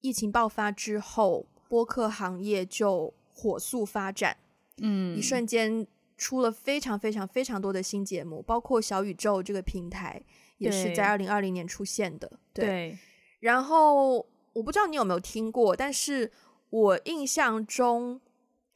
[0.00, 4.36] 疫情爆发之后，播客行业就火速发展，
[4.78, 5.86] 嗯，一瞬间。
[6.16, 10.22] 出了非常非常非常多的新节目，包括小宇宙这个平台
[10.56, 12.30] 也是在二零二零年出现的。
[12.54, 12.98] 对，对，
[13.40, 16.32] 然后我不知道你有没有听过，但是
[16.70, 18.18] 我印象中，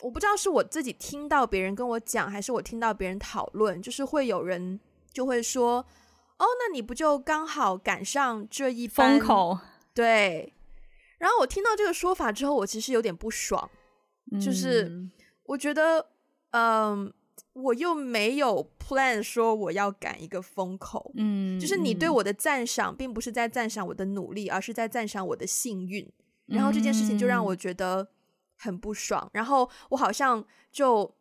[0.03, 4.79] 我不知道是我自己听到别人跟我讲，还是我听到别人讨论，就是会有人
[5.11, 5.79] 就会说
[6.37, 9.59] ：“哦，那你不就刚好赶上这一风口？”
[9.95, 10.53] 对。
[11.17, 13.71] 然后我听到这个说法之后，我其实有点不爽，
[14.31, 15.09] 嗯、就是
[15.45, 16.11] 我觉得，
[16.51, 17.11] 嗯。
[17.53, 26.09] 我又没有 plan 说我要赶一个风口，嗯，就是你对我的赞赏，并不是在赞赏我的努力，而是在赞赏我的幸运。
[26.47, 28.09] 然后这件事情就让我觉得
[28.57, 29.29] 很不爽。
[29.33, 31.13] 然后我好像就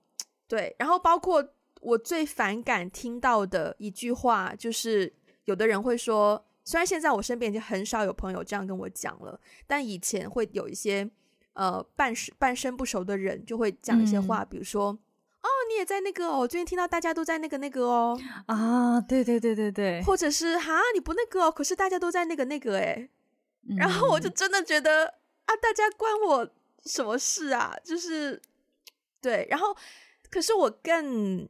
[0.47, 1.43] 对，然后包括
[1.81, 5.11] 我最反感听到的一句话，就是
[5.45, 11.09] 有的人会说，虽然现在我身边已经很少有朋友这样跟我讲了，但以前会有一些
[11.53, 14.95] 呃半半生不熟的人就会讲一些话，比如说。
[15.69, 16.39] 哦，你也在那个哦？
[16.39, 18.19] 我最近听到大家都在那个那个哦。
[18.47, 23.07] 啊，对对对对对，或者是哈，你不那个哦，可是大家都在那个那个诶。
[23.69, 25.05] 嗯、然后我就真的觉得
[25.45, 26.49] 啊，大家关我
[26.85, 27.75] 什么事啊？
[27.83, 28.41] 就是
[29.21, 29.75] 对，然后
[30.31, 31.47] 可是我更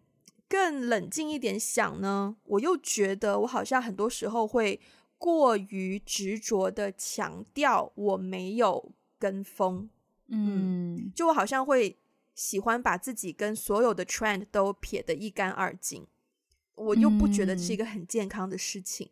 [0.50, 4.82] 更冷静一点想呢，我又觉得我好像很多时候会
[5.18, 9.90] 过于执着的强调我没有跟风，
[10.28, 11.98] 嗯，嗯，就我好像会。
[12.40, 16.08] 喜欢把自己跟所有的 trend 都撇得一干二净，
[16.76, 19.10] 我又不觉得是一个很健康的事情。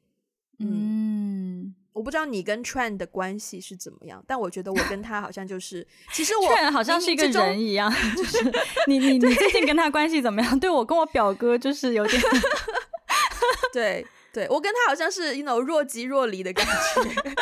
[0.59, 8.49] 嗯，嗯，我不知道你跟 trend 的关系是怎么样，但我觉得我跟他好像就是， 其实我 trend 好像是一个人一样， 就是
[8.87, 10.57] 你你你最近跟他关系怎么样？
[10.57, 12.21] 对我跟我表哥就是有点，
[13.73, 17.35] 对对，我跟他好像是 you know 若即若离的感觉。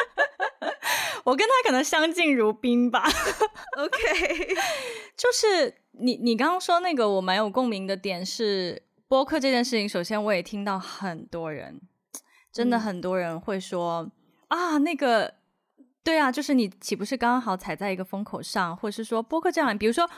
[1.26, 3.04] 我跟他可能相敬如宾吧。
[3.78, 4.56] OK，
[5.18, 9.90] 就是你你刚刚说那个我蛮有共鸣的点是播客这件事情。
[9.90, 11.82] 首先，我也听到很多人，
[12.52, 14.10] 真的很多人会说、
[14.50, 15.34] 嗯、啊，那个
[16.04, 20.10] 对啊，就是你岂不是刚好踩在一个风口上，或者是说播客这样，比如说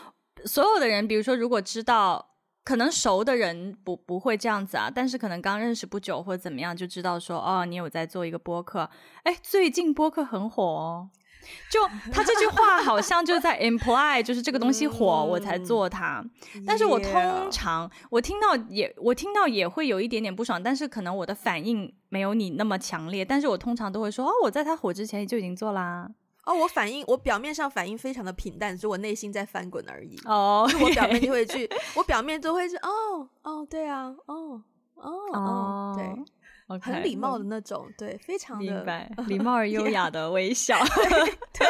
[0.45, 2.36] 所有的人，比如说如果知道。
[2.67, 8.89] 可能熟的人不不会这样子啊，但是可能刚认识不久或者怎么样，就知道说哦，你有在做一个播客，
[9.23, 11.09] 哎，最近播客很火哦。
[11.71, 11.79] 就
[12.11, 16.21] 他这句话好像就在 imply，就是这个东西火，我才做它。
[16.65, 23.23] 但是我通常我听到也我听到也会有一点点不爽，但是可能我的反应没有你那么强烈。
[23.23, 26.09] 但是我通常都会说哦，我在他火之前就已经做啦。
[26.47, 30.17] 哦，我反应，我表面上反应非常的平淡，只是我内心在翻滚而已。
[30.23, 30.83] 哦，oh, okay.
[30.85, 34.61] 我表面就会去，我表面都会是，哦，哦，对啊，哦，
[34.95, 36.05] 哦，哦，对
[36.77, 36.81] ，okay.
[36.81, 40.77] 很礼貌的那种，对，非常的明白， 礼貌而优雅的微笑。
[41.51, 41.67] 对，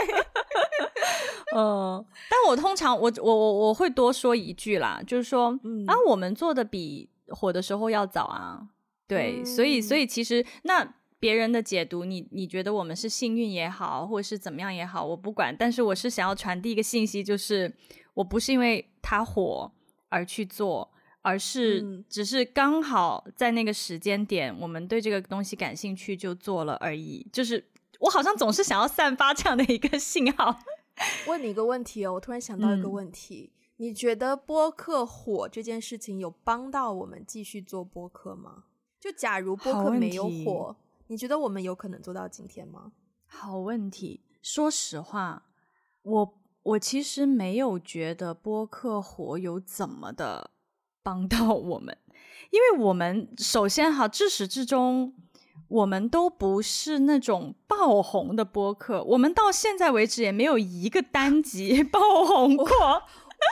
[1.55, 8.61] 嗯，但我通常我我我我会多说一句啦，就是说，嗯、啊，我们做的比火的时候要早啊，
[9.07, 10.93] 对，嗯、所以所以其实那。
[11.19, 15.55] 别人的解读，你你觉得我们是幸运也好，或者是怎么样也好，我不管。
[15.57, 17.73] 但是我是想要传递一个信息，就是
[18.13, 19.71] 我不是因为他火
[20.09, 20.91] 而去做，
[21.23, 27.25] 而是只是刚好在那个时间点，我们对这个东西感兴趣就做了而已。
[27.33, 27.65] 就是
[27.99, 30.59] 我好像总是想要散发这样的一个信号。
[31.27, 38.65] 问你一个问题哦，我突然想到一个问题，嗯、你觉得播客火这件事情有帮到我们继续做播客吗？
[38.99, 40.75] 就假如播客没有火。
[41.07, 42.91] 你觉得我们有可能做到今天吗？
[43.25, 44.21] 好问题。
[44.41, 45.43] 说实话，
[46.03, 50.51] 我我其实没有觉得播客火有怎么的
[51.03, 51.97] 帮到我们，
[52.51, 55.13] 因为我们首先哈，至始至终。
[55.69, 62.67] 我们都不是那种爆红的播客，我们到现在为止也没有一个单集 爆红过。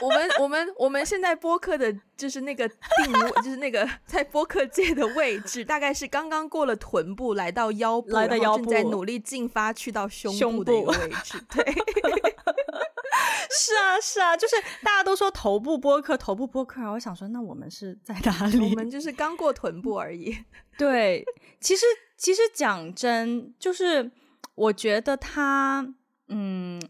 [0.02, 11.40] 我，们我们我们现在播客的就是那个定位，就是那个在播客界的位置，大概是刚刚过了臀部，来到腰部，来到腰部，正在努力进发去到胸部的一个位置。
[11.50, 11.64] 对，
[13.50, 18.70] 是啊是啊，就是大家都说头部播客，头部播客啊，我想说，那我们是在哪里？
[18.70, 20.36] 我们就是刚过臀部而已。
[20.78, 21.24] 对，
[21.60, 21.84] 其实。
[22.18, 24.10] 其实讲真，就是
[24.54, 25.86] 我觉得他，
[26.28, 26.80] 嗯，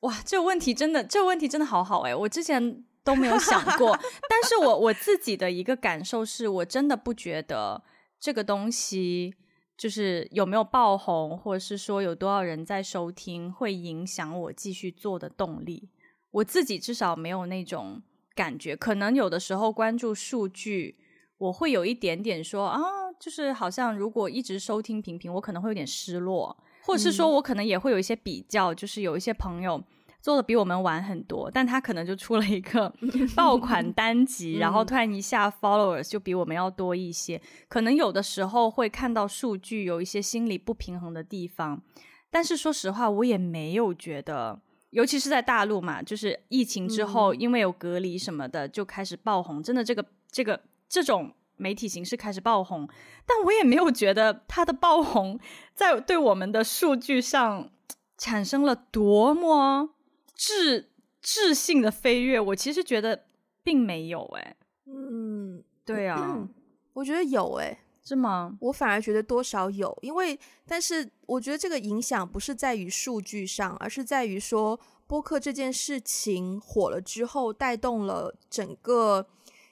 [0.00, 3.98] 哇，这个问题真的，这个问题真的好好哎，我之前都没有想 过。
[4.28, 7.82] 但是我我自己的一个感受是，我真的不觉得
[8.20, 9.34] 这个东西
[9.76, 15.90] 就是有没有爆红，或者是说有多少人在收听，会影响我继续做的动力。
[16.30, 18.02] 我自己至少没有那种
[18.34, 18.76] 感觉。
[18.76, 20.98] 可能有的时候关注数据，
[21.38, 22.80] 我会有一点点说啊。
[23.18, 26.56] 就是好像如果一直收听平平，我可能会有点失落，
[26.88, 29.80] 或者是说我可能也会有一些比较，嗯、就是有一些朋友
[30.22, 32.90] 做的比我们晚很多，但他可能就出了一个
[33.36, 41.82] 爆款单集，然后突然一下 followers 就比我们要多一些，嗯、可能有的时候会看到数据有一些心理不平衡的地方，
[42.30, 44.58] 但是说实话，我也没有觉得，
[44.90, 50.58] 尤其是在大陆嘛，就是疫情之后，嗯、因为有隔离什么的，就开始爆红，真的这个这个
[50.88, 51.34] 这种。
[51.58, 52.88] 媒体形式开始爆红，
[53.26, 55.38] 但我也没有觉得它的爆红
[55.74, 57.70] 在对我们的数据上
[58.16, 59.90] 产生了多么
[60.34, 60.90] 质
[61.20, 62.40] 质性的飞跃。
[62.40, 63.26] 我其实觉得
[63.62, 64.56] 并没有、欸，哎，
[64.86, 66.48] 嗯，对啊、嗯，
[66.94, 68.56] 我觉得有、欸，哎，是吗？
[68.60, 79.26] 我反而觉得多少有，因为但是我觉得这个影响不是在于数据上，而是在于说播客这件事情火了之后，带动了整个。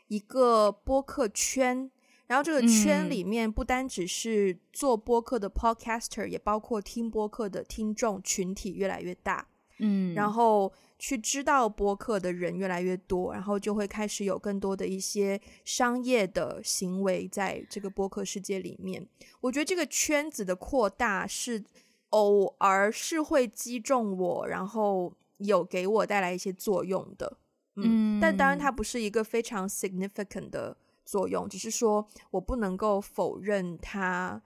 [0.09, 1.91] 一个播客圈，
[2.27, 9.49] 然后这个圈里面不单只是做播客的 podcaster，、嗯、也包括听播客的听众群体越来越大，
[9.79, 19.07] 嗯，然后去知道播客的人越来越多，然后就会开始有更多的一些商业的行为在这个播客世界里面。
[19.41, 21.63] 我觉得这个圈子的扩大是
[22.11, 27.39] 偶尔是会击中我，然后有给我带来一些作用的。
[27.77, 34.41] 嗯，但当然它不是一个非常 significant 的作用，只是说我不能够否认它，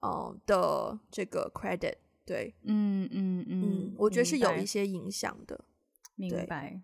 [0.00, 5.62] 呃的这个 credit，对，嗯嗯嗯，嗯，我觉得是有一些影响的，
[6.16, 6.80] 明白，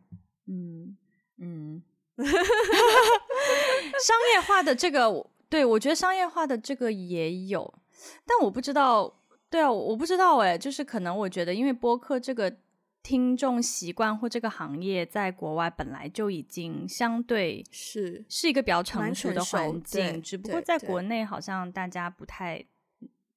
[0.46, 0.96] 嗯
[1.38, 1.82] 嗯，
[2.16, 2.26] 商
[4.34, 7.72] 业化的这个，对，我觉得商业化的这个也有，
[8.26, 12.54] 但我不知道，对啊，我不知道哎，就是可能我觉得因为播客这个。
[13.06, 22.66] 听众习惯或这个行业在国外本来就已经相对是是一个比较成熟的环境，只不过在国内好像大家不太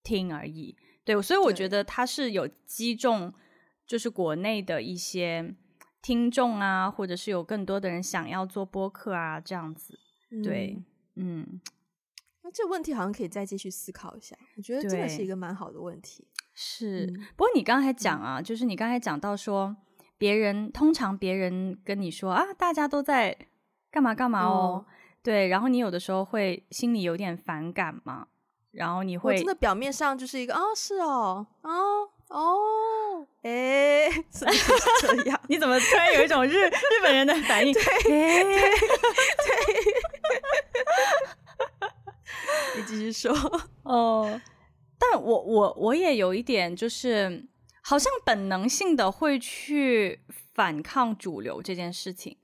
[0.01, 0.75] 听而已。
[1.03, 3.31] 对，所以我觉得它是有击中，
[3.85, 5.53] 就是国内的一些
[6.01, 9.99] 听众啊，或者是有更多的人想要做播客啊，这样子。
[10.43, 10.81] 对，
[11.13, 11.61] 嗯，嗯，
[12.41, 14.35] 那这个问题好像可以再继续思考一下。
[14.57, 16.27] 我觉得这个是一个蛮好的问题。
[16.61, 17.07] 是，
[17.37, 19.73] 不过你刚才讲啊，嗯、就是你刚才讲到说，
[20.17, 23.33] 别人通常别人跟你说啊，大家都在
[23.89, 24.93] 干嘛干嘛哦，嗯、
[25.23, 28.27] 对，然后你有的时候会心里有点反感嘛，
[28.71, 35.39] 然后你会真的表面上就是一个哦，是哦，哦哦，哎，怎么是这样？
[35.47, 37.71] 你怎么突然有一种日日本人的反应？
[37.71, 39.63] 对对 对，
[42.75, 43.33] 你继续说
[43.83, 44.41] 哦。
[44.99, 47.47] 但我我我也有一点，就是
[47.81, 50.19] 好像本能性的会去
[50.53, 52.37] 反抗主流这件事情。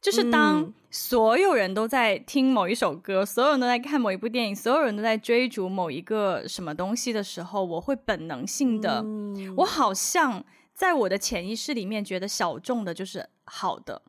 [0.00, 9.02] 就是当所有人都在听某一首歌，所有人都在看某一部电影，所有人都在追逐某一个什么东西的时候，我会本能性的，
[9.56, 10.44] 我好像
[10.74, 14.02] 在我的潜意识里面觉得小众的就是好的，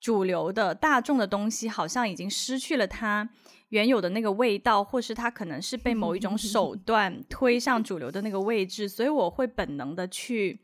[0.00, 3.28] 主流的大众的东西好像已经失去了它。
[3.72, 10.60] 原有的那个味道，或是它可能是被某一种手 段推上主流的那个位置，所以我会本能的去，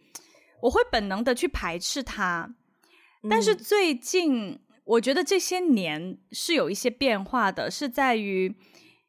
[0.60, 2.54] 我会本能的去排斥它。
[3.30, 8.54] 但是最近，我觉得这些年是有一些变化的，是在于，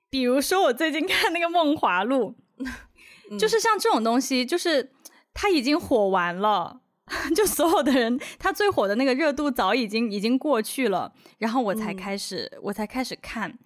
[0.10, 2.36] 比如说我最近看那个《梦华录》，
[3.38, 4.93] 就是像这种东西，就是
[5.34, 6.80] 它已经火完了，
[7.36, 13.60] 就所有的人，他最火的那个热度早已经已经过去了，然后我才开始，我才开始看。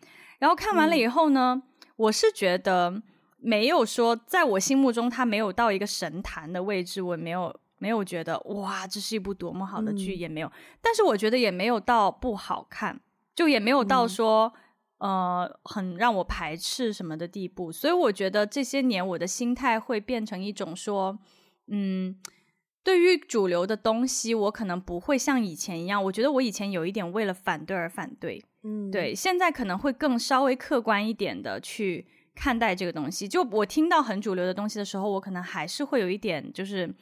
[0.43, 1.63] 然后看完了以后呢，嗯、
[1.95, 3.01] 我是觉得
[3.37, 10.51] 没有说在我心目中它没有到一个神坛的位置，我没有没有觉得哇，这是一部多么好的剧，嗯、也没有。
[10.81, 12.99] 但是我觉得也没有到不好看，
[13.33, 14.51] 就也没有到说、
[14.97, 17.71] 嗯、呃很让我排斥什么的地步。
[17.71, 21.17] 所以我觉得这些年我的心态会变成一种说，
[21.67, 22.17] 嗯。
[22.85, 26.03] 对于主流的东西，我可能不会像以前一样。
[26.03, 29.13] 我觉得我以前有一点为了反对而反对，嗯，对。
[29.13, 33.27] 现在可能会更稍微客观一点的去看待这个东西。
[33.27, 36.93] 就我听到很主流的东西的时候，我可能还是会有一点就是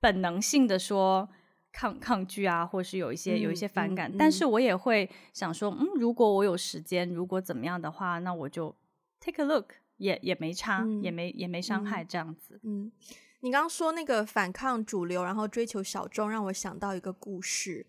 [0.00, 1.28] 本能性的说
[1.72, 4.10] 抗抗拒啊，或是有一些有一些反感。
[4.10, 8.74] 嗯嗯嗯、但是我也会想说，嗯，如果我有时间，如果怎么样的话，那我就
[9.20, 12.84] take a look，也也没差，嗯、也没也没伤害这样子，嗯。
[12.84, 12.92] 嗯
[13.40, 17.86] 你刚刚说那个反抗主流，然后追求小众，让我想到一个故事。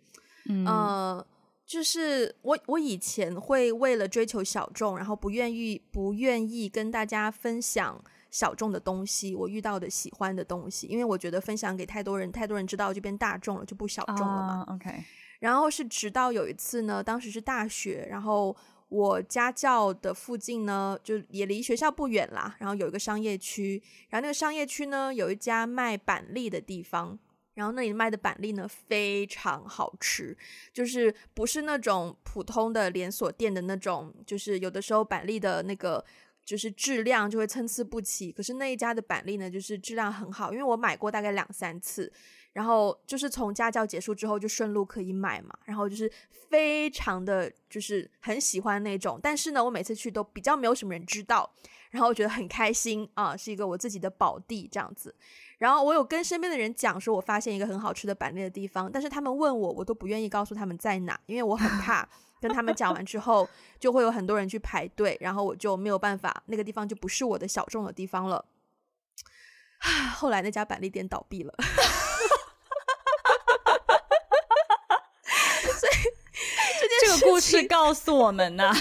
[0.48, 1.28] 嗯，呃，
[1.70, 14.66] 就是我我以前会为了追求小众，然后不愿意不愿意跟大家分享小众的东西，我遇到的喜欢的东西，因为我觉得分享给太多人，太多人知道就变大众了，就不小众了嘛。
[14.68, 15.04] Uh, OK。
[15.40, 18.56] 然后是直到有一次呢，当时是大学，然后。
[18.90, 22.56] 我家教的附近呢，就也离学校不远啦。
[22.58, 27.20] 然后有一个商业区，然后那个商业区呢，有一家卖板栗的地方。
[27.60, 30.36] 然后那里卖的板栗呢，非常好吃，
[30.72, 36.04] 就是不是那种普通的连锁店的那种，就是有的时候板栗的那个
[36.46, 38.32] 就是质量就会参差不齐。
[38.32, 42.10] 可是那一家的板栗呢，就是质量很好，因为我买过大概两三次。
[42.52, 46.12] 然后就是从家教结束之后就顺路可以买嘛，然后就是
[46.50, 51.54] 非常的就是很喜欢那种，但是呢，我每次去都比较没有什么人知道，
[51.92, 55.14] 然后我觉得很开心啊，是一个我自己的宝地这样子。
[55.60, 62.08] 然后我有跟身边的人讲说，我发现一个很好吃的板栗的地方，但是他们问我，我都不愿意告诉他们在哪，因为我很怕
[62.42, 63.48] 跟他们讲完之后
[63.78, 68.46] 就会有很多人去排队，然后我就没有办法，那个地方就不是我的小众的地方了。
[70.16, 71.54] 后来那家板栗店倒闭了。
[75.80, 75.94] 所以
[77.02, 78.76] 这个故事告诉我们呢、啊，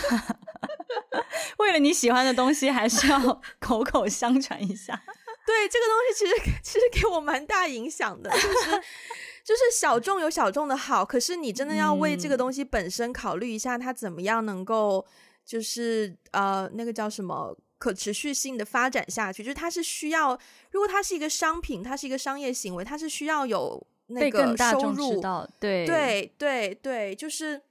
[1.58, 5.02] 为了你喜欢的东西，还是要口口相传一下。
[5.48, 8.82] 对，这个东西其实其实给我蛮大影响的，就是
[9.42, 15.06] 就是小众有小众的好，可是你真的要为这个东西本身考虑一下，它怎么样能够
[15.46, 20.38] 就是呃那个叫什么可持续性的发展下去，就是它是需要，
[20.72, 25.18] 如果它是一个商品，它是一个商业行为，它是需要有那个收入，
[25.58, 27.62] 对对对对，就是。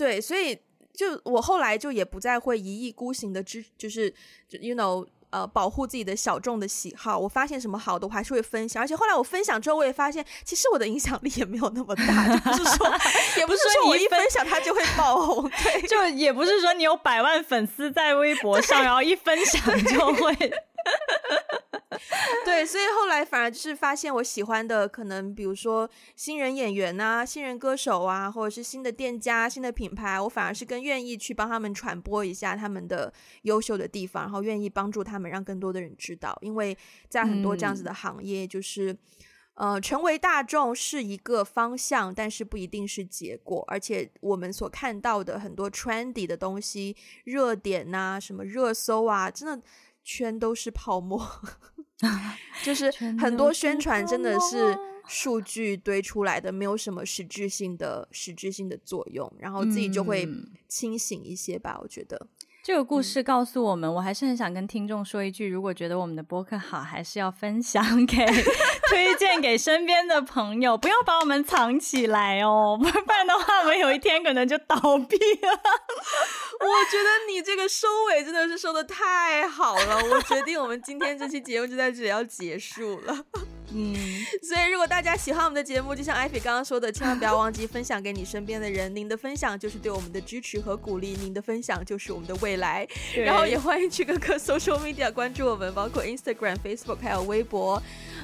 [0.00, 0.58] 对，所以
[0.94, 4.08] 就我后来就也不再会一意孤行的支，就是
[4.48, 7.18] 就 you know 呃保护自己的小众的喜好。
[7.18, 8.82] 我发现什么好的，我还是会分享。
[8.82, 12.86] 而且后来我分享之后，我也发现其实我的影响力也没有那么大，就不是说
[13.38, 20.52] 也不是说我一分享它就会爆红，对，就也不是说你有百万粉丝在微博上，然后一分享就会。
[22.44, 33.12] 对，所以后来反而就是发现我喜欢的，可能比如说新人演员啊、新人歌手啊，或者是新的店家、新的品牌，我反而是更愿意去帮他们传播一下他们的
[33.42, 36.36] 优秀的地方，然后愿意帮助他们，让更多的人知道。
[36.40, 36.76] 因为
[37.08, 38.92] 在很多这样子的行业，就是、
[39.54, 43.64] 嗯、呃，成为大众是一个方向，但是不一定是结果。
[43.68, 49.62] 而且我们所看到的很多 trendy 的东西、热点呐、啊、什么热搜啊，真的
[50.12, 51.24] 全都是泡沫。
[52.64, 60.28] 就是很多宣传真的是数据堆出来的，没有什么实质性的实质性的作用，然后自己就会
[60.66, 62.26] 清醒一些吧，我觉得。
[62.62, 68.16] 这个故事告诉我们，嗯、我还是很想跟听众说一句：如果觉得我们的播客好，还是要分享 给、
[68.88, 75.50] 推荐给身边的朋友，不要把我们藏起来哦，不然的话，我们有一天可能就倒闭了。
[76.60, 83.24] 我觉得你这个收尾真的是收的太好了，我决定我们今天这期节目就在这里要结束了。
[83.72, 83.94] 嗯，
[84.42, 88.94] 所以如果大家喜欢我们的节目，就像艾菲刚刚说的，千万不要忘记分享给你身边的人。
[88.94, 92.86] 您的分享就是对我们的支持和鼓励，您的分享就是我们的未来。
[93.16, 97.80] 然后也欢迎去各个 social media 关注我们，包括 Instagram、Facebook 还有微博。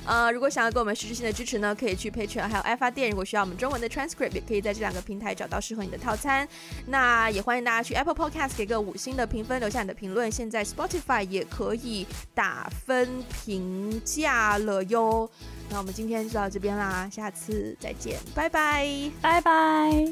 [0.07, 3.11] 呃，如果想要给我们实质性的支持呢，可以去 Patreon 还有爱发电。
[3.11, 6.49] 如果需要我们中文的 transcript，也可以在这两个平台找到适合你的套餐。
[6.87, 10.31] 那也欢迎大家去 Apple Podcast 给个五星的评分，留下你的评论。
[10.31, 15.29] 现在 Spotify 也可以打分评价了哟。
[15.69, 20.07] 那我们今天就到这边啦，下次再见，拜拜，拜拜。